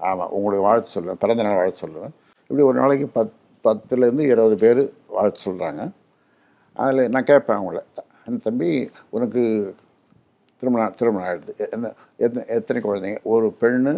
ஆமாம் 0.10 0.34
உங்களுக்கு 0.38 0.68
வாழ்த்து 0.70 0.94
சொல்லுவேன் 0.96 1.22
பிறந்த 1.24 1.44
நாள் 1.46 1.60
வாழ்த்து 1.60 1.84
சொல்லுவேன். 1.86 2.13
இப்படி 2.50 2.65
ஒரு 2.70 2.77
நாளைக்கு 2.82 3.08
பத் 3.18 3.34
பத்துலேருந்து 3.65 4.25
இருபது 4.34 4.56
பேர் 4.63 4.82
வாழ்த்து 5.15 5.46
சொல்கிறாங்க 5.48 5.82
அதில் 6.77 7.12
நான் 7.13 7.30
கேட்பேன் 7.30 7.60
அவங்கள 7.60 7.80
"அந்த 8.25 8.38
தம்பி 8.48 8.70
உனக்கு 9.15 9.42
திருமணம் 10.62 10.96
திருமணம் 11.00 11.27
ஆயிடுது. 11.30 11.54
என்ன 11.75 11.92
எத்தனை 12.25 12.44
எத்தனை 12.58 12.80
குழந்தைங்க? 12.84 13.20
ஒரு 13.34 13.48
பெண்ணு 13.62 13.94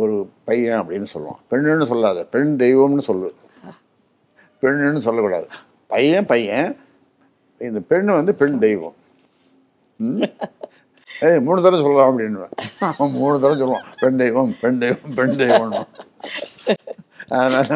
ஒரு 0.00 0.14
பையன் 0.48 0.80
அப்படின்னு 0.80 1.08
சொல்லுவான். 1.14 1.40
பெண்ணுன்னு 1.50 1.90
சொல்லாத 1.92 2.24
பெண் 2.34 2.52
தெய்வம்னு 2.62 3.04
சொல்லு. 3.10 3.28
பெண்ணுன்னு 4.62 5.06
சொல்லக்கூடாது. 5.08 5.48
பையன் 5.92 6.28
பையன். 6.32 6.70
இந்த 7.68 7.80
பெண்ணு 7.90 8.12
வந்து 8.18 8.32
பெண் 8.42 8.58
தெய்வம்? 8.66 8.96
ஏய் 11.26 11.40
மூணு 11.46 11.58
தடவை 11.62 11.80
சொல்லலாம் 11.84 12.10
அப்படின்னுவேன் 12.10 12.54
அவன் 12.90 13.16
மூணு 13.20 13.34
தடவை 13.40 13.56
சொல்லுவான். 13.62 13.88
பெண் 14.02 14.20
தெய்வம் 14.22 14.52
பெண் 14.60 14.78
தெய்வம் 14.82 15.14
பெண் 15.18 15.36
தெய்வம் 15.40 15.74
அதனால 17.38 17.68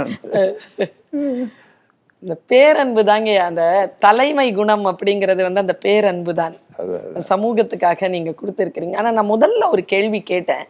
இந்த 2.22 2.34
பேரன்பு 2.50 3.02
தாங்க 3.08 3.30
அந்த 3.48 3.62
தலைமை 4.04 4.46
குணம் 4.58 4.86
அப்படிங்கிறது 4.90 5.42
வந்து 5.46 5.62
அந்த 5.64 5.74
பேரன்பு 5.86 6.32
தான் 6.40 6.54
சமூகத்துக்காக 7.30 8.08
நீங்க 8.14 8.30
கொடுத்துருக்கிறீங்க. 8.30 8.96
ஆனா 9.00 9.10
நான் 9.16 9.32
முதல்ல 9.34 9.68
ஒரு 9.74 9.84
கேள்வி 9.92 10.20
கேட்டேன். 10.32 10.64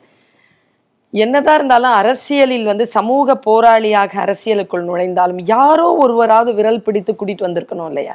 என்னதான் 1.22 1.56
இருந்தாலும் 1.58 1.96
அரசியலில் 2.00 2.70
வந்து 2.70 2.84
சமூக 2.96 3.34
போராளியாக 3.46 4.12
அரசியலுக்குள் 4.24 4.86
நுழைந்தாலும் 4.88 5.40
யாரோ 5.54 5.88
ஒருவராவது 6.04 6.52
விரல் 6.58 6.84
பிடித்து 6.86 7.12
கூட்டிட்டு 7.12 7.46
வந்திருக்கணும் 7.46 7.90
இல்லையா? 7.90 8.14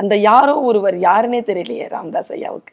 அந்த 0.00 0.14
யாரோ 0.30 0.54
ஒருவர் 0.68 0.96
யாருன்னே 1.06 1.40
தெரியலையே 1.48 1.86
ராமதாஸ் 1.94 2.30
ஐயாவுக்கு. 2.36 2.72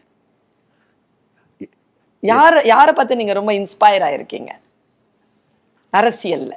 யார 2.31 2.53
யாரை 2.73 2.91
பார்த்து 2.97 3.19
நீங்க 3.21 3.33
ரொம்ப 3.39 3.51
இன்ஸ்பயர் 3.59 4.05
ஆயிருக்கீங்க? 4.09 4.51
அரசியல்ல 5.93 6.53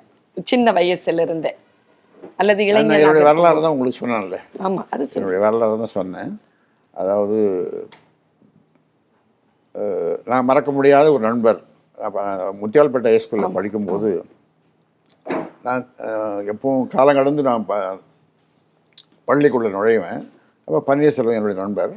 சின்ன 0.50 0.72
வயசுல 0.78 1.24
இருந்தே 1.26 1.52
அல்லது 2.40 2.60
நான் 2.66 2.80
என்னுடைய 2.82 3.04
இளைஞர் 3.06 3.28
வரலாறு 3.30 3.62
தான் 3.64 3.74
உங்களுக்கு 3.74 4.00
சொன்னேன்ல. 4.02 4.36
ஆமா 4.66 4.82
அது 4.92 5.08
என்னுடைய 5.18 5.40
வரலாறு 5.46 5.80
தான் 5.84 5.96
சொன்னேன். 5.98 6.30
அதாவது 7.00 7.38
நான் 10.30 10.48
மறக்க 10.50 10.70
முடியாத 10.76 11.06
ஒரு 11.16 11.22
நண்பர். 11.28 11.58
முத்தியால்பேட்டை 12.60 13.10
ஹைஸ்கூலில் 13.14 13.56
படிக்கும்போது 13.56 14.10
நான் 15.66 15.84
எப்பவும் 16.52 16.86
காலம் 16.94 17.18
கடந்து 17.18 17.42
நான் 17.48 17.66
ப 17.70 17.74
பள்ளிக்குள்ளே 19.28 19.70
நுழைவேன். 19.76 20.20
அப்போ 20.68 20.78
பன்னீர்செல்வம் 20.88 21.36
என்னுடைய 21.38 21.56
நண்பர். 21.62 21.92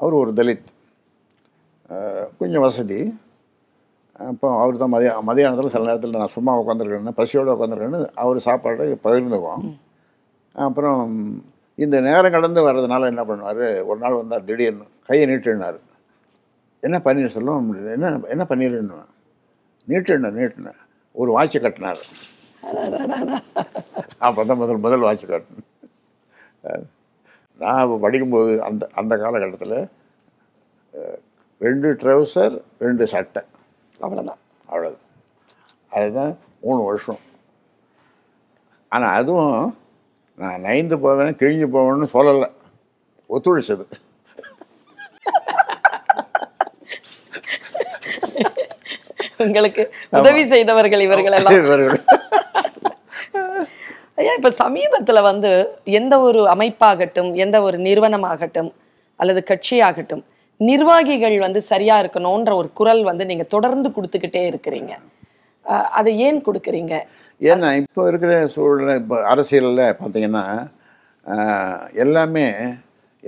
அவர் 0.00 0.20
ஒரு 0.20 0.30
தலித். 0.38 0.68
கொஞ்சம் 2.40 2.64
வசதி. 2.66 3.00
அப்போ 4.30 4.48
அவர் 4.62 4.80
தான் 4.82 4.92
மதிய 4.94 5.10
மதியானத்தில் 5.28 5.72
சில 5.74 5.86
நேரத்தில் 5.88 6.18
நான் 6.22 6.34
சும்மா 6.36 6.52
உட்காந்துருக்கேன்னு 6.62 7.18
பசியோடு 7.20 7.54
உட்காந்துருக்கேன்னு 7.54 8.00
அவர் 8.22 8.46
சாப்பாடு 8.46 8.86
பகிர்ந்துக்குவோம் 9.04 9.64
அப்புறம் 10.54 11.02
இந்த 11.84 11.96
நேரம் 12.08 12.34
கடந்து 12.36 12.60
வர்றதுனால 12.66 13.08
என்ன 13.12 13.22
பண்ணுவார்? 13.28 13.64
ஒரு 13.90 13.98
நாள் 14.02 14.18
வந்தார் 14.20 14.48
திடீர்னு 14.48 14.86
கையை 15.08 15.24
நீட்டுனார். 15.30 15.78
என்ன 16.86 16.96
பன்னீர் 17.06 17.34
சொல்லும் 17.36 17.70
என்ன 17.94 18.10
என்ன 18.34 18.42
பன்னீர்னு? 18.50 18.98
நீட்டுன 19.90 20.30
நீட்டுன 20.38 20.72
ஒரு 21.20 21.30
வாட்சை 21.36 21.58
கட்டினார். 21.60 22.02
அப்போ 24.26 24.40
தான் 24.48 24.60
முதல் 24.62 24.82
முதல் 24.86 25.04
வாட்ச் 25.06 25.24
கட்டினேன் 25.32 25.68
நான் 27.62 27.92
படிக்கும்போது 28.04 28.52
அந்த 28.68 28.82
அந்த 29.00 29.14
காலகட்டத்தில் 29.22 29.78
ரெண்டு 31.66 31.88
ட்ரௌசர் 32.00 32.54
ரெண்டு 32.84 33.04
சட்டை. 33.12 33.42
அவ்வளவுதான். 34.04 34.40
அவ்வளவு 34.70 34.98
அதுதான் 35.96 36.32
மூணு 36.64 36.80
வருஷம். 36.88 37.20
ஆனால் 38.94 39.16
அதுவும் 39.20 39.58
நான் 40.42 40.64
நைந்து 40.66 40.96
போவேன் 41.04 41.36
கிழிஞ்சு 41.40 41.66
போவேன்னு 41.74 42.06
சொல்லலை. 42.14 42.48
ஒத்துழைச்சது. 43.34 43.84
உங்களுக்கு 49.44 49.82
உதவி 50.18 50.42
செய்தவர்கள் 50.54 51.04
இவர்கள். 51.06 51.36
எல்லாம் 51.38 51.56
ஐயா 54.20 54.32
இப்ப 54.38 54.50
சமீபத்துல 54.62 55.18
வந்து 55.30 55.50
எந்த 55.98 56.14
ஒரு 56.26 56.40
அமைப்பாகட்டும் 56.54 57.30
எந்த 57.44 57.56
ஒரு 57.66 57.76
நிறுவனமாகட்டும் 57.86 58.70
அல்லது 59.20 59.40
கட்சியாகட்டும் 59.50 60.22
நிர்வாகிகள் 60.68 61.36
வந்து 61.44 61.60
சரியா 61.70 61.94
இருக்கணும்ன்ற 62.02 62.52
ஒரு 62.60 62.68
குரல் 62.78 63.02
வந்து 63.10 63.24
நீங்க 63.30 63.44
தொடர்ந்து 63.54 63.88
கொடுத்துக்கிட்டே 63.96 64.42
இருக்கிறீங்க. 64.50 64.92
அதை 65.98 66.10
ஏன் 66.26 66.40
கொடுக்குறீங்க? 66.46 66.94
ஏன்னா 67.40 67.68
இப்போ 67.82 68.02
இருக்கிற 68.10 68.32
சூழ்நிலை 68.54 68.94
இப்போ 69.00 69.16
அரசியலில் 69.32 69.82
பார்த்தீங்கன்னா 70.00 70.44
எல்லாமே 72.04 72.44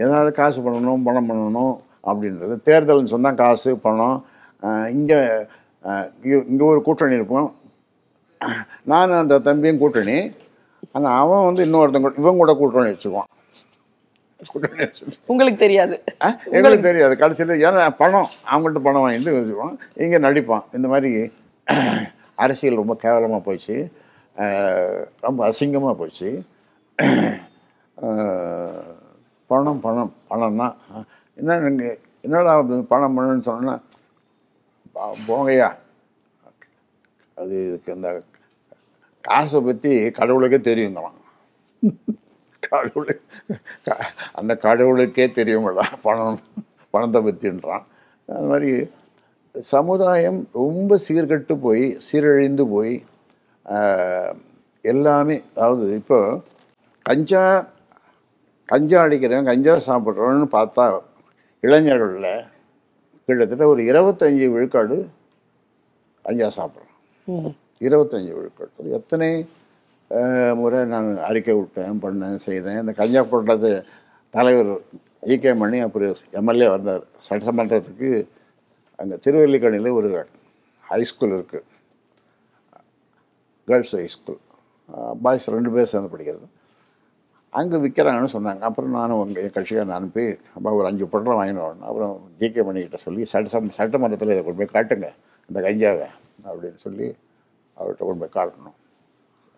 ஏதாவது 0.05 0.31
காசு 0.41 0.61
பண்ணணும் 0.67 1.07
பணம் 1.09 1.29
பண்ணணும் 1.31 1.75
அப்படின்றது. 2.11 2.55
தேர்தல்னு 2.69 3.13
சொன்னால் 3.15 3.41
காசு 3.43 3.73
பணம் 3.87 4.19
இங்கே 4.99 5.21
இங்கே 6.47 6.65
ஒரு 6.65 6.83
கூட்டணி 6.83 7.15
இருப்போம். 7.15 7.49
நான் 8.85 9.19
அந்த 9.19 9.39
தம்பியும் 9.41 9.79
கூட்டணி. 9.79 10.17
ஆனால் 10.93 11.17
அவன் 11.21 11.47
வந்து 11.47 11.63
இன்னொருத்தன் 11.67 12.19
இவன் 12.19 12.41
கூட 12.41 12.53
கூட்டணி 12.55 12.91
வச்சுக்குவான். 12.91 13.31
உங்களுக்கு 15.27 15.59
தெரியாது. 15.59 15.97
ஆ, 16.25 16.29
எங்களுக்கு 16.53 16.87
தெரியாது. 16.87 17.15
கடைசியில் 17.19 17.63
ஏன்னா 17.65 17.91
பணம் 17.97 18.31
அவங்கள்ட்ட 18.53 18.81
பணம் 18.83 19.05
வாங்கிட்டு 19.05 19.37
வச்சுக்குவான். 19.37 19.77
இங்கே 19.97 20.19
நடிப்பான். 20.19 20.65
இந்த 20.75 20.89
மாதிரி 20.89 21.11
அரசியல் 22.39 22.81
ரொம்ப 22.81 22.97
கேவலமாக 22.97 23.77
அஹ், 24.37 25.03
ரொம்ப 25.21 25.41
அசிங்கமாக 25.49 25.97
அஹ், 27.99 28.93
பணம் 29.51 29.81
பணம் 29.81 30.15
பணம் 30.29 30.59
தான் 30.59 30.77
என்ன 31.37 31.59
நீங்கள் 31.67 31.97
என்னடா 32.25 32.53
பணம் 32.91 33.17
பணம்னு 33.17 33.49
சொன்னா 33.49 33.75
போங்கய்யா. 35.29 35.69
அது 37.37 37.55
இதுக்கு 37.67 37.91
இந்த 37.99 38.09
காசை 39.25 39.59
பற்றி 39.67 39.93
கடவுளுக்கே 40.19 40.61
தெரியுங்களாம். 40.71 41.19
கடவுளு 42.63 43.15
அந்த 44.41 44.53
கடவுளுக்கே 44.67 45.27
தெரியுங்களா? 45.39 45.85
பணம் 46.07 46.41
பணத்தை 46.95 47.21
பற்றின்றான் 47.27 47.85
அது 48.29 48.49
மாதிரி 48.51 48.71
சமுதாயம் 49.55 50.41
ரொம்ப 50.61 50.99
சீர்கெட்டு 51.07 51.55
போய் 51.67 51.85
சீரழிந்து 52.07 52.65
போய் 52.75 52.95
எல்லாமே 54.85 55.37
அதாவது 55.55 55.87
இப்போ 56.01 56.19
கஞ்சா 57.07 57.43
கஞ்சா 58.69 58.99
அடிக்கிறவன் 59.05 59.51
கஞ்சா 59.51 59.75
சாப்பிட்றவன்னு 59.89 60.49
பார்த்தா 60.59 60.85
இளைஞர்களில் 61.63 62.33
கிட்டத்தட்ட 63.29 63.65
ஒரு 63.73 63.83
இருபத்தஞ்சி 63.91 64.47
விழுக்காடு 64.55 64.97
கஞ்சா 66.25 66.49
சாப்பிட்றோம். 66.59 66.93
ம். 67.29 67.53
இருபத்தஞ்சி 67.87 68.33
விழுக்காடு. 68.39 68.73
அது 68.81 68.91
எத்தனை 68.99 69.29
முறை 70.61 70.81
நான் 70.85 71.09
அறிக்கை 71.29 71.55
விட்டேன் 71.59 72.01
பண்ணேன் 72.05 72.43
செய்தேன். 72.47 72.81
இந்த 72.83 72.93
கஞ்சா 72.93 73.23
போட்டது 73.23 73.71
தலைவர் 74.35 74.73
ஈகே 75.33 75.51
மணி 75.63 75.79
அப்புறம் 75.87 76.15
எம்எல்ஏ 76.41 76.69
வந்தார். 76.75 77.05
சட்டமன்றத்துக்கு 77.29 78.11
அங்கே 79.01 79.17
திருவல்லிக்கணியில் 79.27 79.97
ஒரு 79.99 80.11
ஹைஸ்கூல் 80.91 81.35
இருக்குது 81.39 81.69
கேர்ள்ஸ் 83.69 83.95
ஹைஸ்கூல் 84.01 84.41
பாய்ஸ் 85.23 85.49
ரெண்டு 85.57 85.71
பேர் 85.75 85.91
சேர்ந்து 85.93 86.13
படிக்கிறது. 86.15 86.47
அங்கே 87.53 87.77
விற்கிறாங்கன்னு 87.83 88.35
சொன்னாங்க. 88.37 88.63
அப்புறம் 88.69 88.95
நானும் 88.99 89.19
உங்கள் 89.23 89.43
என் 89.43 89.55
கட்சிக்காரன் 89.57 89.97
அனுப்பி 89.97 90.25
அப்போ 90.57 90.69
ஒரு 90.79 90.87
அஞ்சு 90.91 91.05
பொட்டலம் 91.13 91.41
வாங்கினோம் 91.41 91.67
வரணும். 91.67 91.89
அப்புறம் 91.89 92.13
ஜிகே 92.41 92.63
மணிக்கிட்ட 92.69 92.99
சொல்லி 93.07 93.25
சட்ட 93.33 93.61
சட்டமன்றத்தில் 93.79 94.33
இதை 94.35 94.43
கொண்டு 94.45 94.61
போய் 94.61 94.75
காட்டுங்க 94.77 95.09
இந்த 95.49 95.59
கஞ்சாவை 95.67 96.07
அப்படின்னு 96.47 96.81
சொல்லி 96.87 97.09
அவர்கிட்ட 97.77 98.03
கொண்டு 98.09 98.23
போய் 98.23 98.37
காட்டணும். 98.39 98.77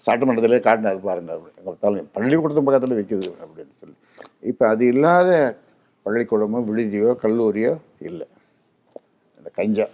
சட்டமன்றத்திலே 0.07 0.61
காட்டினது 0.69 1.01
பாருங்கள் 1.09 1.37
அப்படி 1.37 1.53
எங்கள் 1.61 1.79
தலைமை 1.85 2.05
பள்ளிக்கூடத்து 2.17 2.67
பக்கத்தில் 2.69 2.97
விற்கிது 2.99 3.29
அப்படின்னு 3.43 3.75
சொல்லி. 3.83 3.97
இப்போ 4.51 4.65
அது 4.69 4.85
இல்லாத 4.87 5.31
பள்ளிக்கூடமோ 6.07 6.59
விடுதியோ 6.71 7.11
கல்லூரியோ 7.25 7.73
இல்லை. 8.09 8.27
இந்த 9.39 9.51
கஞ்சா. 9.61 9.87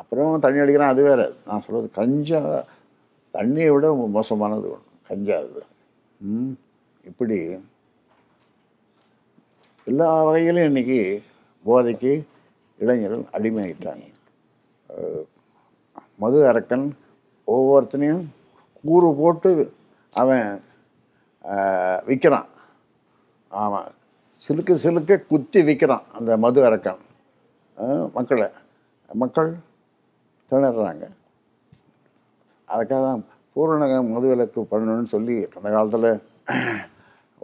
அப்புறம் 0.00 0.40
தண்ணி 0.44 0.58
அடிக்கிறான் 0.62 0.92
அது 0.94 1.02
வேறு. 1.02 1.26
நான் 1.48 1.60
சொல்கிறது 1.60 1.90
கஞ்சா 2.00 2.40
தண்ணியை 3.34 3.70
விட 3.74 3.86
மோசமானது 4.16 4.66
ஒன்று 4.74 4.90
கஞ்சா 5.10 5.36
அது. 5.36 5.62
ம்? 6.20 6.54
இப்படி 7.10 7.38
எல்லா 9.90 10.08
வகையிலும் 10.26 10.68
இன்றைக்கி 10.70 11.00
போதைக்கு 11.64 12.12
இளைஞர்கள் 12.82 13.24
அடிமையாயிட்டாங்க. 13.36 14.06
மது 16.22 16.38
அரக்கன் 16.50 16.86
ஒவ்வொருத்தனையும் 17.54 18.24
கூறு 18.84 19.08
போட்டு 19.20 19.50
அவன் 20.14 20.48
விற்கிறான் 22.08 22.48
ஆமாம் 23.50 23.90
சிலுக்கு 24.42 24.74
சிலுக்க 24.84 25.18
குத்தி 25.32 25.60
விற்கிறான் 25.68 26.06
அந்த 26.16 26.30
மது 26.44 26.60
அரக்கன். 26.68 27.02
மக்களை 28.16 28.48
மக்கள் 29.22 29.50
திணறாங்க. 30.50 31.04
அதுக்காக 32.68 33.00
தான் 33.08 33.22
பூரண 33.54 33.86
மதுவிலக்கு 34.14 34.60
பண்ணணும்னு 34.72 35.12
சொல்லி 35.14 35.36
அந்த 35.56 35.68
காலத்தில் 35.74 36.10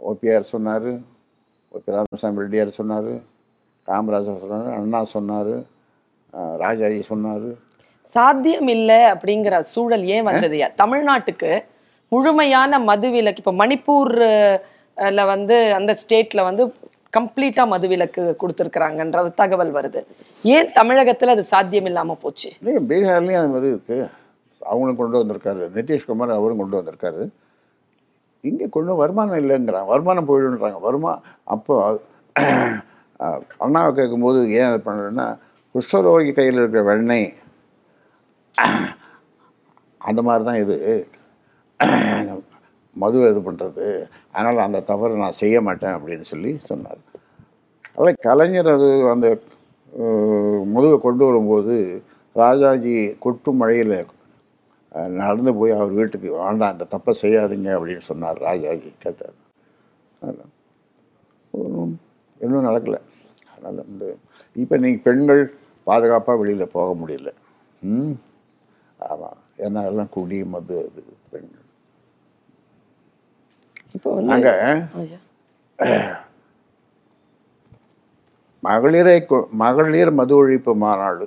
ஓபிஆர் 0.09 0.51
சொன்னார் 0.53 0.91
ஓபி 1.75 1.95
ராமசாமி 1.95 2.41
ரெட்டியார் 2.43 2.79
சொன்னார் 2.79 3.11
காமராஜர் 3.87 4.41
சொன்னார் 4.43 4.69
அண்ணா 4.77 4.99
சொன்னார் 5.15 5.53
ராஜாஜி 6.63 7.01
சொன்னார். 7.11 7.49
சாத்தியம் 8.15 8.69
இல்லை 8.75 8.99
அப்படிங்கிற 9.13 9.55
சூழல் 9.73 10.05
ஏன் 10.15 10.27
வந்ததுயா 10.29 10.67
தமிழ்நாட்டுக்கு 10.81 11.51
முழுமையான 12.11 12.79
மதுவிலக்கு 12.89 13.41
இப்போ 13.43 13.53
மணிப்பூர்ல 13.61 15.21
வந்து 15.33 15.57
அந்த 15.79 15.91
ஸ்டேட்ல 16.01 16.43
வந்து 16.49 16.63
கம்ப்ளீட்டா 17.17 17.63
மதுவிலக்கு 17.73 18.23
கொடுத்துருக்குறாங்கன்ற 18.41 19.21
தகவல் 19.41 19.71
வருது. 19.77 20.01
ஏன் 20.43 20.69
தமிழகத்துல 20.79 21.35
அது 21.35 21.43
சாத்தியம் 21.53 21.89
இல்லாம 21.91 22.17
போச்சு 22.23 22.49
பீகார்லேயும் 22.89 23.41
அது 23.41 23.53
மாதிரி 23.55 23.69
இருக்குது 23.75 24.09
அவங்களும் 24.61 24.99
கொண்டு 25.01 25.21
வந்திருக்காரு. 25.21 25.63
நிதிஷ்குமார் 25.77 26.37
அவரும் 26.39 26.61
கொண்டு 26.61 26.79
வந்திருக்காரு. 26.79 27.23
இங்கே 28.49 28.67
கொண்டு 28.75 28.91
வருமானம் 29.01 29.41
இல்லைங்கிறான். 29.41 29.89
வருமானம் 29.91 30.27
போயிடுன்றாங்க 30.29 30.79
வருமா 30.87 31.11
அப்போ 31.55 31.75
அண்ணாவை 33.65 33.91
கேட்கும்போது 33.99 34.39
ஏன் 34.59 34.69
அது 34.69 34.79
பண்ணுறேன்னா 34.87 35.27
குஷ்டரோகி 35.75 36.31
கையில் 36.37 36.59
இருக்கிற 36.61 36.81
வெண்ணெய் 36.89 37.27
அந்த 40.01 40.21
மாதிரி 40.27 40.43
தான் 40.49 40.61
இது. 40.63 40.77
மது 43.01 43.17
இது 43.31 43.41
பண்ணுறது 43.47 43.85
அதனால் 44.33 44.65
அந்த 44.67 44.79
தவறு 44.89 45.21
நான் 45.23 45.39
செய்ய 45.41 45.57
மாட்டேன் 45.67 45.95
அப்படின்னு 45.97 46.25
சொல்லி 46.31 46.51
சொன்னார். 46.71 47.01
அதில் 47.97 48.21
கலைஞர் 48.27 48.69
அது 48.75 48.89
அந்த 49.13 49.27
முதுவை 50.73 50.97
கொண்டு 51.05 51.23
வரும்போது 51.29 51.75
ராஜாஜி 52.35 52.95
கொட்டும் 53.25 53.59
மழையில் 53.61 53.95
நடந்து 54.91 55.51
போய் 55.55 55.71
அவர் 55.71 55.91
வீட்டுக்கு 55.91 56.29
வேண்டாம் 56.31 56.71
அந்த 56.73 56.87
தப்பை 56.95 57.13
செய்யாதீங்க 57.21 57.69
அப்படின்னு 57.77 58.09
சொன்னார் 58.09 58.39
ராஜாஜி 58.39 58.91
கேட்டார். 58.99 59.37
ஒண்ணும் 61.53 61.93
இன்னும் 62.41 62.65
நடக்கலை. 62.65 62.99
அதனால் 63.53 63.85
வந்து 63.85 64.09
இப்போ 64.55 64.77
நீங்கள் 64.77 65.03
பெண்கள் 65.03 65.41
பாதுகாப்பாக 65.87 66.39
வெளியில் 66.39 66.73
போக 66.77 66.89
முடியல. 67.01 67.29
ம்? 67.81 68.13
ஆமாம் 68.99 69.39
ஏன்னா 69.57 69.81
எல்லாம் 69.85 70.09
குடி 70.09 70.43
மது 70.43 70.77
அது 70.87 71.01
பெண்கள். 71.31 71.65
இப்போ 73.93 74.09
நாங்கள். 74.21 74.81
மகளிரை 78.63 79.15
மகளிர் 79.63 80.11
மது 80.11 80.33
ஒழிப்பு 80.41 80.73
மாநாடு 80.75 81.25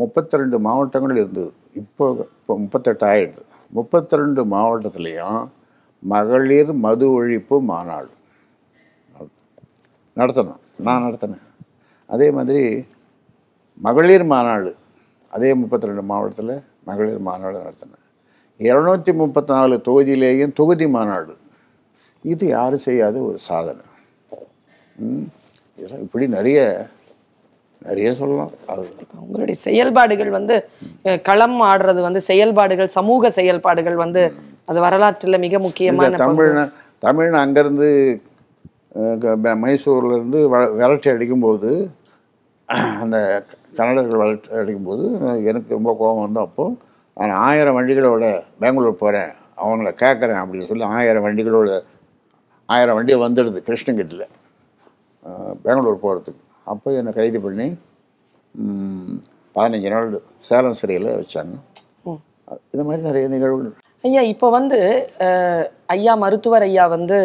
முப்பத்தி 0.00 0.38
ரெண்டு 0.40 0.58
மாவட்டங்கள் 0.66 1.20
இருந்தது. 1.22 1.52
இப்போ 1.80 2.04
இப்போ 2.38 2.52
முப்பத்தெட்டு 2.62 3.04
ஆயிடுது. 3.06 3.42
முப்பத்தி 3.76 4.20
ரெண்டு 4.20 4.42
மாவட்டத்துலேயும் 4.54 5.42
மகளிர் 6.12 6.72
மது 6.84 7.06
ஒழிப்பு 7.16 7.56
மாநாடு. 7.70 8.12
நடத்தணும். 10.18 10.60
நான் 10.86 11.04
நடத்தினேன். 11.06 11.46
அதே 12.14 12.28
மாதிரி 12.36 12.62
மகளிர் 13.86 14.24
மாநாடு. 14.34 14.70
அதே 15.36 15.50
முப்பத்தி 15.60 15.88
ரெண்டு 15.90 16.02
மாவட்டத்தில் 16.12 16.54
மகளிர் 16.88 17.20
மாநாடு 17.28 17.58
நடத்தினேன். 17.64 18.02
இரநூத்தி 18.68 19.12
முப்பத்தி 19.20 19.52
நாலு 19.52 19.76
தொகுதியிலேயும் 19.86 20.56
தொகுதி 20.58 20.86
மாநாடு. 20.96 21.34
இது 22.32 22.44
யாரும் 22.46 22.84
செய்யாத 22.88 23.16
ஒரு 23.28 23.38
சாதனை. 23.48 23.84
இதெல்லாம் 25.78 26.02
இப்படி 26.06 26.26
நிறைய 26.36 26.58
நிறைய 27.86 28.08
சொல்லலாம். 28.20 28.52
அது 28.72 28.82
உங்களுடைய 29.22 29.56
செயல்பாடுகள் 29.66 30.30
வந்து 30.38 30.56
களம் 31.28 31.58
ஆடுறது 31.70 32.00
வந்து 32.08 32.20
செயல்பாடுகள் 32.30 32.90
சமூக 32.98 33.30
செயல்பாடுகள் 33.38 33.96
வந்து 34.04 34.22
அது 34.70 34.78
வரலாற்றுல 34.86 35.38
மிக 35.46 35.58
முக்கியமான. 35.66 36.20
தமிழ்ன 36.24 36.68
தமிழ்ன 37.06 37.40
அங்கேருந்து 37.44 37.88
மைசூர்லேருந்து 39.64 40.40
விரட்டி 40.80 41.08
அடிக்கும்போது 41.12 41.70
அந்த 43.02 43.16
கன்னடர்கள் 43.78 44.20
விரட்டி 44.22 44.50
அடிக்கும்போது 44.62 45.04
எனக்கு 45.50 45.76
ரொம்ப 45.76 45.90
கோபம் 46.00 46.24
வந்து 46.26 46.40
அப்போது 46.46 46.76
நான் 47.16 47.40
ஆயிரம் 47.46 47.76
வண்டிகளோட 47.78 48.26
பெங்களூர் 48.62 49.00
போகிறேன் 49.02 49.32
அவங்கள 49.62 49.90
கேட்குறேன் 50.02 50.40
அப்படின்னு 50.42 50.68
சொல்லி 50.70 50.86
ஆயிரம் 50.98 51.24
வண்டிகளோட 51.26 51.70
ஆயிரம் 52.68 52.96
வண்டி 52.98 53.14
வந்துடுது 53.24 53.60
கிருஷ்ணகிரியில். 53.68 54.28
பெங்களூர் 55.64 56.02
போகிறதுக்கு 56.04 56.42
அப்போ 56.72 56.88
என்னை 57.00 57.12
கைது 57.18 57.38
பண்ணி 57.46 57.68
பதினஞ்சு 59.56 59.90
நாள் 59.94 60.08
சேலம் 60.48 60.78
சிறையில் 60.80 61.08
வச்சாங்க. 61.20 61.54
இது 62.74 62.82
மாதிரி 62.88 63.02
நிறைய 63.08 63.26
நிகழ்வுகள். 63.34 63.72
ஐயா 64.08 64.22
இப்போ 64.32 64.46
வந்து 64.58 64.78
ஐயா 65.94 66.12
மருத்துவர் 66.22 66.64
ஐயா 66.68 66.84
வந்து 66.96 67.16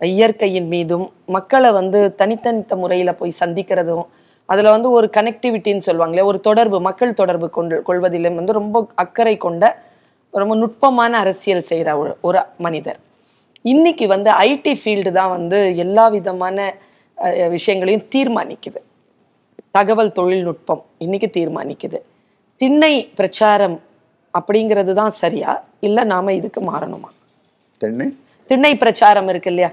இயற்கையின் 0.00 0.68
மீதும் 0.74 1.06
மக்களை 1.36 1.70
வந்து 1.78 2.00
தனித்தனித்த 2.20 2.76
முறையில 2.82 3.12
போய் 3.20 3.40
சந்திக்கிறதும் 3.42 4.04
அதுல 4.52 4.70
வந்து 4.74 4.88
ஒரு 4.98 5.06
கனெக்டிவிட்டின்னு 5.16 5.86
சொல்லுவாங்களே 5.88 6.22
ஒரு 6.30 6.38
தொடர்பு 6.48 6.78
மக்கள் 6.88 7.18
தொடர்பு 7.20 7.48
கொண்டு 7.56 7.76
கொள்வதிலும் 7.88 8.38
வந்து 8.40 8.58
ரொம்ப 8.60 8.84
அக்கறை 9.04 9.34
கொண்ட 9.46 9.64
ரொம்ப 10.42 10.54
நுட்பமான 10.62 11.12
அரசியல் 11.24 11.68
செய்கிற 11.70 11.96
ஒரு 12.02 12.12
ஒரு 12.28 12.40
மனிதர். 12.66 12.98
இன்னைக்கு 13.72 14.04
வந்து 14.14 14.30
ஐடி 14.50 14.74
ஃபீல்டு 14.80 15.10
தான் 15.18 15.32
வந்து 15.36 15.58
எல்லா 15.84 16.04
விதமான 16.16 16.58
விஷயங்களையும் 17.56 18.06
தீர்மானிக்குது. 18.14 18.80
தகவல் 19.74 20.16
தொழில்நுட்பம் 20.18 20.82
இன்னைக்கு 21.04 21.28
தீர்மானிக்குது. 21.36 21.98
திண்ணை 22.60 22.94
பிரச்சாரம் 23.18 23.76
அப்படிங்கிறது 24.34 24.92
தான் 25.00 25.14
சரியா? 25.22 25.52
இல்ல 25.86 25.98
நாம 26.12 26.32
இதுக்கு 26.38 26.60
மாறணுமா? 26.70 27.10
திண்ணை? 28.50 28.72
பிரச்சாரம் 28.82 29.28
இருக்கு 29.32 29.50
இல்லையா? 29.52 29.70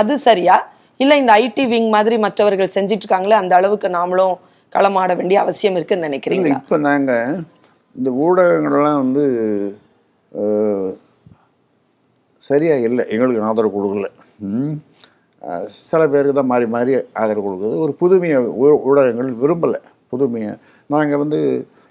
அது 0.00 0.14
சரியா? 0.28 0.56
இல்ல 1.02 1.12
இந்த 1.22 1.32
ஐடி 1.44 1.64
விங் 1.72 1.90
மாதிரி 1.96 2.16
மற்றவர்கள் 2.26 2.74
செஞ்சிட்டு 2.76 3.04
இருக்காங்களே 3.04 3.36
அந்த 3.42 3.54
அளவுக்கு 3.58 3.88
நாமளும் 3.98 4.36
களமாட 4.76 5.12
வேண்டிய 5.18 5.38
அவசியம் 5.44 5.76
இருக்குன்னு 5.78 6.00
இல்லை 6.02 6.10
நினைக்கிறீங்களா 6.10 6.58
இப்போ 6.62 6.76
நாங்கள் 6.88 7.34
இந்த 7.96 8.10
ஊடகங்கள்லாம் 8.24 9.00
வந்து 9.02 9.24
சரியா 12.48 12.74
இல்லை. 12.86 13.02
எங்களுக்கு 13.14 13.46
ஆதரவு 13.50 13.74
கொடுக்கல. 13.74 14.08
சில 15.88 16.08
பேருக்கு 16.08 16.32
தான் 16.32 16.46
மாறி 16.46 16.66
மாறி 16.66 16.92
ஆதரவு 17.12 17.44
கொடுக்குது. 17.46 17.76
ஒரு 17.78 17.92
புதுமையை 17.92 18.38
ஊ- 18.62 18.80
ஊடகங்கள் 18.82 19.30
விரும்பலை. 19.34 19.80
புதுமையை. 20.12 20.52
நாங்கள் 20.90 21.18
வந்து 21.18 21.38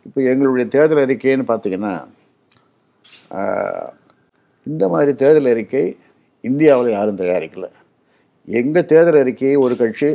இப்போ 0.05 0.19
எங்களுடைய 0.23 0.65
தேர்தல் 0.67 1.03
அறிக்கைன்னு 1.05 1.45
பார்த்திங்கன்னா 1.47 1.93
இந்த 4.67 4.89
மாதிரி 4.89 5.11
தேர்தல் 5.13 5.49
அறிக்கை 5.49 5.83
இந்தியாவில் 6.43 6.91
யாரும் 6.91 7.17
தயாரிக்கலை. 7.17 7.69
எங்கள் 8.47 8.85
தேர்தல் 8.85 9.19
அறிக்கையை 9.19 9.55
ஒரு 9.55 9.75
கட்சி 9.75 10.09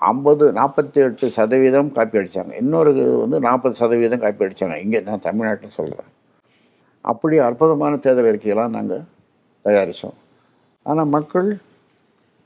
ஐம்பது 0.00 0.44
நாற்பத்தி 0.52 0.98
எட்டு 1.02 1.26
சதவீதம் 1.30 1.92
காப்பி 1.92 2.18
அடித்தாங்க 2.18 2.54
இன்னொரு 2.56 2.90
வந்து 3.20 3.40
நாற்பது 3.40 3.74
சதவீதம் 3.74 4.20
காப்பி 4.20 4.44
அடித்தாங்க 4.44 4.76
இங்கே 4.76 5.00
நான் 5.00 5.20
தமிழ்நாட்டில் 5.20 5.76
சொல்கிறேன் 5.76 6.10
அப்படி 7.04 7.36
அற்புதமான 7.38 7.96
தேர்தல் 7.96 8.30
அறிக்கையெல்லாம் 8.30 8.74
நாங்கள் 8.74 9.04
தயாரித்தோம் 9.64 10.16
ஆனால் 10.86 11.08
மக்கள் 11.08 11.48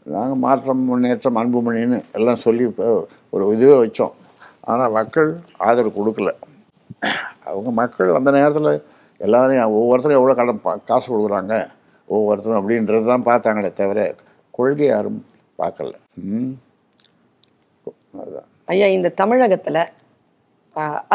நாங்கள் 0.07 0.43
மாற்றம் 0.45 0.83
முன்னேற்றம் 0.89 1.39
அன்புமணின்னு 1.41 1.99
எல்லாம் 2.19 2.43
சொல்லி 2.45 2.65
ஒரு 3.35 3.45
இதுவே 3.55 3.77
வச்சோம். 3.83 4.15
ஆனால் 4.71 4.95
மக்கள் 4.99 5.29
ஆதரவு 5.67 5.91
கொடுக்கல. 5.99 6.31
அவங்க 7.49 7.71
மக்கள் 7.81 8.17
அந்த 8.19 8.31
நேரத்தில் 8.37 8.71
எல்லாரையும் 9.21 9.75
ஒவ்வொருத்தரும் 9.81 10.19
எவ்வளோ 10.19 10.35
கடன் 10.39 10.61
காசு 10.91 11.07
கொடுக்குறாங்க 11.13 11.55
ஒவ்வொருத்தரும் 12.09 12.59
அப்படின்றது 12.61 13.11
தான் 13.13 13.27
பார்த்தாங்களே 13.31 13.71
தவிர 13.81 14.01
கொள்கை 14.59 14.87
யாரும் 14.91 15.21
பார்க்கல. 15.61 15.93
ம். 16.31 16.53
அதுதான் 18.21 18.49
ஐயா 18.73 18.87
இந்த 18.97 19.09
தமிழகத்துல 19.23 19.79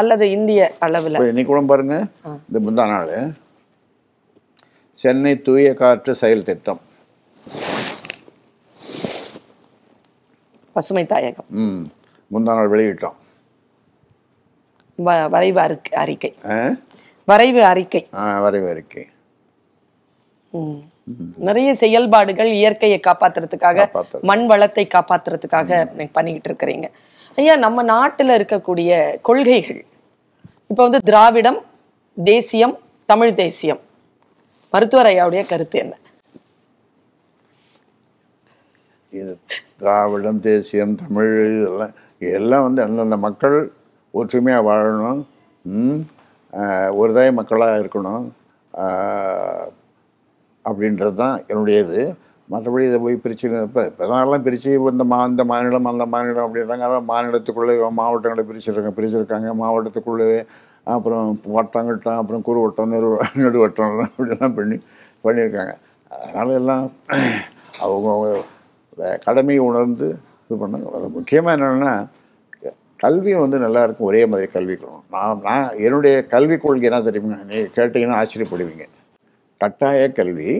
அல்லது 0.00 0.24
இந்திய 0.36 0.60
அளவுல 0.84 1.20
இன்னைக்கு 1.30 1.50
கூட 1.50 1.60
பாருங்க. 1.72 1.96
இந்த 2.48 2.58
முந்தா 2.66 2.84
நாள். 2.92 3.12
சென்னை 4.98 5.32
தூய 5.46 5.68
காற்று 5.80 6.12
செயல் 6.22 6.48
திட்டம். 6.48 6.80
பசுமை 10.72 11.06
தாயகம். 11.06 11.48
முந்தா 12.32 12.48
நாள் 12.48 12.70
வெளியிட்டோம். 12.70 13.16
வரைவு 15.34 15.60
அறிக்கை? 15.92 16.34
வரைவு 17.24 17.64
அறிக்கை. 17.64 18.06
வரைவு 18.44 18.68
அறிக்கை. 18.68 19.04
நிறைய 21.36 21.74
செயல்பாடுகள் 21.74 22.50
இயற்கையை 22.60 23.00
காப்பாத்துறதுக்காக 23.06 23.78
காப்பாத்துறது. 23.82 24.20
மண் 24.20 24.46
வளத்தை 24.46 24.88
காப்பாத்துறதுக்காக 24.94 26.08
பண்ணிக்கிட்டு 26.12 26.50
இருக்கிறீங்க. 26.52 26.88
ஐயா 27.36 27.56
நம்ம 27.56 27.84
நாட்டுல 27.92 28.30
இருக்கக்கூடிய 28.38 29.20
கொள்கைகள். 29.20 29.84
இப்ப 30.66 30.82
வந்து 30.82 31.00
திராவிடம் 31.00 31.60
தேசியம் 32.24 32.78
தமிழ் 33.06 33.34
தேசியம். 33.34 33.80
மருத்துவர் 34.70 35.06
ஐயாவுடைய 35.06 35.42
கருத்து 35.46 35.78
என்ன? 35.78 35.94
திராவிடம் 39.82 40.40
தேசியம் 40.46 40.98
தமிழ் 41.00 41.30
இதெல்லாம் 41.58 41.94
எல்லாம் 42.32 42.66
வந்து 42.66 42.82
அந்தந்த 42.86 43.16
மக்கள் 43.26 43.56
ஒற்றுமையாக 44.14 44.66
வாழணும். 44.68 45.20
ஒரு 45.64 45.94
ஆஹ், 46.52 46.90
ஒருதாய 47.00 47.28
மக்களாக 47.38 47.80
இருக்கணும். 47.82 48.24
அப்படின்றது 50.64 51.16
தான் 51.22 51.36
என்னுடைய 51.50 51.78
இது 51.84 52.02
மற்றபடி 52.48 52.84
இதை 52.88 52.98
போய் 53.04 53.22
பிரித்து 53.24 53.46
இப்போ 53.66 53.82
இப்போதான் 53.90 54.44
பிரித்து 54.46 54.70
இந்த 54.92 55.04
மா 55.12 55.18
இந்த 55.30 55.44
மாநிலம் 55.52 55.90
அந்த 55.92 56.06
மாநிலம் 56.14 56.46
அப்படின்றாங்க. 56.46 56.88
மாநிலத்துக்குள்ளே 57.12 57.74
மாவட்டங்களை 58.00 58.44
பிரிச்சுருக்காங்க 58.50 58.92
பிரிச்சுருக்காங்க. 58.98 59.50
மாவட்டத்துக்குள்ளே 59.62 60.28
அப்புறம் 60.86 61.26
வட்டம் 61.56 61.88
கிட்டம் 61.90 62.20
அப்புறம் 62.20 62.44
குறுவட்டம் 62.48 62.92
நெரு 62.94 63.08
நெடுவட்டம் 63.42 63.98
அப்படிலாம் 64.06 64.56
பண்ணி 64.58 64.78
பண்ணியிருக்காங்க. 65.24 65.74
அதனால 66.10 66.48
எல்லாம் 66.60 66.84
அவங்க 67.84 68.08
கடமையை 69.26 69.62
உணர்ந்து 69.68 70.08
இது 70.44 70.58
பண்ணுங்க 70.62 70.90
அது 70.96 71.06
முக்கியமாக 71.08 71.56
என்னென்னா 71.56 71.92
கல்வி 73.00 73.32
வந்து 73.34 73.58
நல்லா 73.58 73.80
இருக்கும் 73.82 74.08
ஒரே 74.10 74.26
மாதிரி 74.26 74.48
கல்வி 74.52 74.74
கொடுக்கணும் 74.74 75.08
நான் 75.14 75.40
நான் 75.46 75.76
என்னுடைய 75.86 76.16
கல்விக் 76.34 76.64
கொள்கை 76.64 76.86
என்ன 76.90 77.00
தெரியுமா? 77.02 77.38
நீங்கள் 77.48 77.72
கேட்டிங்கன்னா 77.76 78.18
ஆச்சரியப்படுவீங்க. 78.20 78.84
கட்டாய 79.60 80.02
கல்வி 80.12 80.50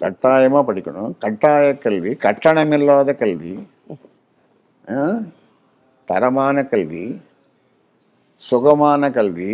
கட்டாயமாக 0.00 0.64
படிக்கணும். 0.68 1.12
கட்டாய 1.18 1.66
கல்வி 1.84 2.10
கட்டணமில்லாத 2.24 3.10
கல்வி 3.22 3.54
ஆ? 4.88 4.98
தரமான 6.08 6.56
கல்வி 6.64 7.04
சுகமான 8.42 9.10
கல்வி 9.10 9.52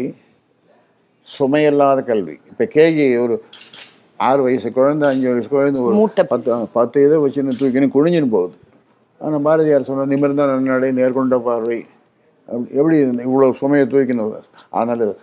சுமையில்லாத 1.26 2.00
கல்வி. 2.02 2.34
இப்போ 2.50 2.64
கேஜி 2.74 3.04
ஒரு 3.24 3.34
ஆறு 4.22 4.42
வயசு 4.42 4.72
குழந்தை 4.72 5.08
அஞ்சு 5.08 5.30
வயசு 5.30 5.48
குழந்தை 5.48 5.80
ஒரு. 5.80 5.94
பத்து 6.28 6.68
பத்து 6.72 7.04
இதை 7.04 7.18
வச்சுன்னு 7.18 7.54
தூக்கின்னு 7.60 7.88
குனிஞ்சுன்னு 7.94 8.28
போகுது. 8.28 8.54
ஆனால் 9.18 9.40
பாரதியார் 9.40 9.84
சொன்ன 9.84 10.04
நிமிர்ந்த 10.04 10.46
நன்னடை 10.46 10.90
நேர்கொண்ட 10.90 11.42
பார்வை. 11.42 11.84
எப்படி 12.46 13.04
இவ்வளோ 13.04 13.52
சுமையை 13.52 13.88
தூக்கின்னு 13.88 14.40
அதனால் 14.70 15.16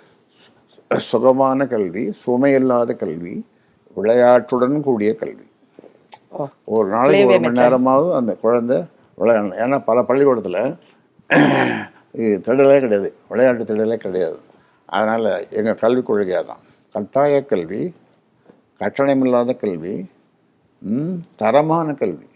சு- 0.89 0.97
சுகமான 0.97 1.67
கல்வி 1.67 2.13
சுமையில்லாத 2.25 2.95
கல்வி 2.95 3.45
விளையாட்டுடன் 3.93 4.81
கூடிய 4.81 5.15
கல்வி. 5.15 5.47
ஒரு 6.63 6.89
நாளைக்கு 6.89 7.25
ஒரு 7.25 7.39
மணி 7.39 7.59
நேரமாவது 7.62 8.15
அந்த 8.15 8.33
குழந்தை 8.33 8.77
விளையாடணும். 9.19 9.55
ஏன்னா 9.55 9.81
பல 9.85 10.03
பள்ளிக்கூடத்தில் 10.03 10.75
இது 12.12 12.41
திடலே 12.45 12.79
கிடையாது. 12.79 13.13
விளையாட்டு 13.27 13.63
திடலே 13.63 13.95
கிடையாது. 13.95 14.39
அதனால் 14.85 15.47
எங்கள் 15.49 15.75
கல்விக் 15.75 16.12
கொள்கையாக 16.12 16.45
தான் 16.45 16.57
கட்டாய 16.93 17.45
கல்வி 17.45 17.93
கட்டணமில்லாத 18.79 19.57
கல்வி 19.61 19.95
தரமான 21.35 21.93
கல்வி. 21.93 22.27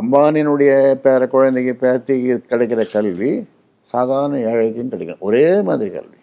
அம்பானியினுடைய 0.00 0.72
பேர 1.04 1.26
குழந்தைக்கு 1.26 1.72
பேத்திக்கு 1.82 2.34
கிடைக்கிற 2.50 2.82
கல்வி 2.92 3.30
சாதாரண 3.92 4.38
ஏழைக்கும் 4.50 4.88
கிடைக்கும். 4.88 5.22
ஒரே 5.28 5.62
மாதிரி 5.62 5.90
கல்வி. 5.90 6.16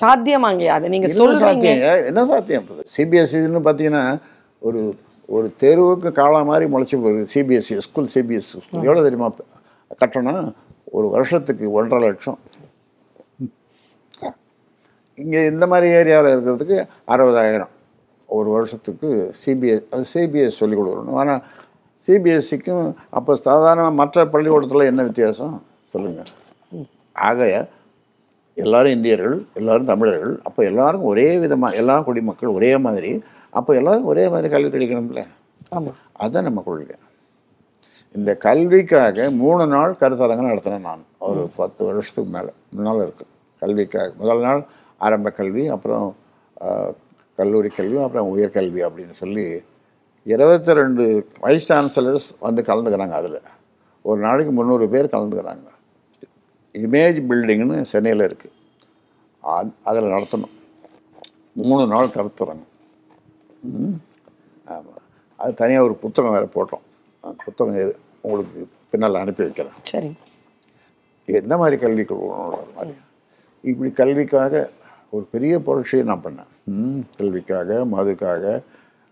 சாத்தியமாங்கய்யா 0.00 0.74
அதை. 0.76 0.88
நீங்க 0.88 1.06
என்ன 1.08 1.20
சொல்றீங்க. 1.22 1.38
சாத்தியம்? 1.38 2.04
என்ன 2.10 2.26
சாத்தியம்? 2.26 2.64
சிபிஎஸ்சின்னு 2.96 3.60
பார்த்தீங்கன்னா 3.68 4.02
ஒரு 4.58 4.80
ஒரு 5.26 5.46
தெருவுக்கு 5.56 6.12
காலா 6.12 6.42
மாதிரி 6.42 6.66
முளைச்சி 6.72 6.96
போகுது. 7.04 7.26
சிபிஎஸ்சி 7.34 7.78
ஸ்கூல் 7.86 8.12
சிபிஎஸ்சி 8.14 8.38
ஸ்கூல் 8.38 8.86
எவ்வளோ 8.88 9.02
தெரியுமா? 9.06 9.30
கட்டணம்? 9.96 10.54
ஒரு 10.84 11.08
வருஷத்துக்கு 11.08 11.72
ஒன்றரை 11.72 12.08
லட்சம். 12.08 12.38
இங்கே 15.22 15.40
இந்த 15.52 15.64
மாதிரி 15.66 15.88
ஏரியாவில் 15.98 16.34
இருக்கிறதுக்கு 16.34 16.78
அறுபதாயிரம். 17.14 17.72
ஒரு 18.28 18.48
வருஷத்துக்கு 18.50 19.08
சிபிஎஸ் 19.42 19.86
அது 19.90 20.04
சிபிஎஸ் 20.14 20.58
சொல்லிக் 20.60 20.80
கொடுக்கணும். 20.80 21.18
ஆனால் 21.22 21.42
சிபிஎஸ்சிக்கும் 22.06 22.86
அப்போ 23.10 23.32
சாதாரண 23.46 23.86
மற்ற 24.00 24.26
பள்ளிக்கூடத்தில் 24.26 24.90
என்ன 24.90 25.02
வித்தியாசம்? 25.02 25.56
சொல்லுங்கள் 25.94 26.30
ஆக 27.28 27.68
எல்லாரும் 28.64 28.94
இந்தியர்கள் 28.96 29.36
எல்லாரும் 29.54 29.90
தமிழர்கள் 29.90 30.34
அப்போ 30.44 30.60
எல்லாருக்கும் 30.64 31.10
ஒரே 31.10 31.26
விதமாக 31.38 31.78
எல்லா 31.80 31.96
குடிமக்கள் 32.00 32.56
ஒரே 32.58 32.70
மாதிரி 32.86 33.10
அப்போ 33.58 33.70
எல்லாருக்கும் 33.74 34.12
ஒரே 34.12 34.24
மாதிரி 34.28 34.48
கல்வி 34.54 34.70
கிடைக்கணும்ல 34.74 35.22
ஆமா. 35.76 35.90
அதுதான் 36.12 36.46
நம்ம 36.48 36.60
கொள்கை. 36.66 36.96
இந்த 38.14 38.30
கல்விக்காக 38.44 39.30
மூணு 39.30 39.64
நாள் 39.66 39.92
கருத்தரங்கம் 40.00 40.50
நடத்தினேன் 40.50 40.86
நான். 40.88 41.02
ஒரு 41.28 41.42
பத்து 41.56 41.80
வருஷத்துக்கு 41.84 42.30
மேலே 42.30 42.52
முன்னால் 42.74 43.02
இருக்கு. 43.04 43.24
கல்விக்காக. 43.62 44.12
முதல் 44.16 44.40
நாள் 44.40 44.62
ஆரம்ப 45.06 45.28
கல்வி 45.38 45.64
அப்புறம் 45.74 46.06
கல்லூரி 47.38 47.70
கல்வி 47.78 47.98
அப்புறம் 48.04 48.30
உயர்கல்வி 48.34 48.80
அப்படின்னு 48.86 49.14
சொல்லி 49.22 49.46
இருபத்தி 50.34 50.72
ரெண்டு 50.78 51.04
வைஸ் 51.44 51.68
சான்சலர்ஸ் 51.70 52.28
வந்து 52.46 52.62
கலந்துக்கிறாங்க 52.70 53.14
அதில். 53.20 53.40
ஒரு 54.08 54.18
நாளைக்கு 54.26 54.52
முந்நூறு 54.56 54.86
பேர் 54.94 55.12
கலந்துக்கிறாங்க. 55.14 55.68
இமேஜ் 56.84 57.18
பில்டிங்னு 57.30 57.76
சென்னையில் 57.92 58.26
இருக்குது 58.28 58.56
அதில் 59.88 60.12
நடத்தணும். 60.14 60.54
மூணு 61.68 61.84
நாள் 61.92 62.14
கருத்தரங்கம் 62.16 62.74
ஆமாம் 64.74 65.04
அது 65.42 65.52
தனியாக 65.60 65.86
ஒரு 65.88 65.94
புத்தகம் 66.02 66.34
வேறு 66.36 66.48
போட்டோம். 66.56 66.84
புத்தகம் 67.44 67.76
உங்களுக்கு 68.24 68.60
பின்னால் 68.92 69.20
அனுப்பி 69.22 69.42
வைக்கிறேன். 69.46 69.76
சரி. 69.92 70.10
எந்த 71.40 71.54
மாதிரி 71.60 71.76
கல்வி 71.84 72.04
கொடுக்கணுன்ற 72.10 72.60
மாதிரி 72.76 72.94
இப்படி 73.70 73.90
கல்விக்காக 74.00 74.62
ஒரு 75.12 75.24
பெரிய 75.30 75.58
புரட்சியை 75.58 76.04
நான் 76.04 76.24
பண்ணேன். 76.24 76.50
ம், 76.72 77.00
கல்விக்காக 77.16 77.84
மதுக்காக 77.92 78.44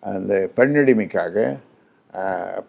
அந்த 0.02 0.50
பெண்ணடிமைக்காக 0.56 1.34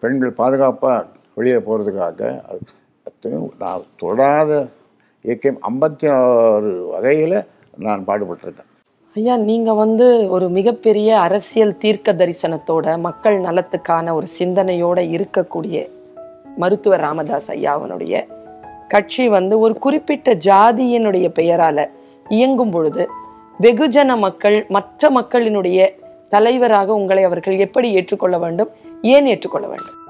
பெண்கள் 0.00 0.32
பாதுகாப்பாக 0.32 1.06
வெளியே 1.34 1.56
போகிறதுக்காக 1.58 2.20
அது 2.46 2.60
அத்தனையும் 3.06 3.52
நான் 3.58 3.84
தொடாத 3.96 4.50
இயக்கம் 5.24 5.58
ஐம்பத்தி 5.68 6.06
ஆறு 6.14 6.70
வகையில் 6.90 7.36
நான் 7.78 8.06
பாடுபட்டிருக்கேன். 8.06 8.64
ஐயா 9.16 9.36
நீங்கள் 9.42 9.74
வந்து 9.74 10.06
ஒரு 10.28 10.48
மிகப்பெரிய 10.48 11.18
அரசியல் 11.20 11.78
தீர்க்க 11.78 12.12
தரிசனத்தோட 12.12 12.98
மக்கள் 13.00 13.40
நலத்துக்கான 13.40 14.14
ஒரு 14.14 14.26
சிந்தனையோட 14.38 14.98
இருக்கக்கூடிய 15.16 15.78
மருத்துவர் 16.56 17.00
ராமதாஸ் 17.00 17.50
ஐயாவனுடைய 17.50 18.14
கட்சி 18.88 19.28
வந்து 19.28 19.58
ஒரு 19.58 19.74
குறிப்பிட்ட 19.78 20.34
ஜாதியினுடைய 20.46 21.28
பெயரால் 21.28 21.82
இயங்கும் 22.28 22.70
பொழுது 22.70 23.08
வெகுஜன 23.60 24.18
மக்கள் 24.18 24.66
மற்ற 24.68 25.10
மக்களினுடைய 25.10 25.94
தலைவராக 26.28 26.94
உங்களை 26.94 27.22
அவர்கள் 27.22 27.58
எப்படி 27.58 27.92
ஏற்றுக்கொள்ள 27.92 28.38
வேண்டும்? 28.38 28.68
ஏன் 29.02 29.26
ஏற்றுக்கொள்ள 29.26 29.66
வேண்டும்? 29.66 30.07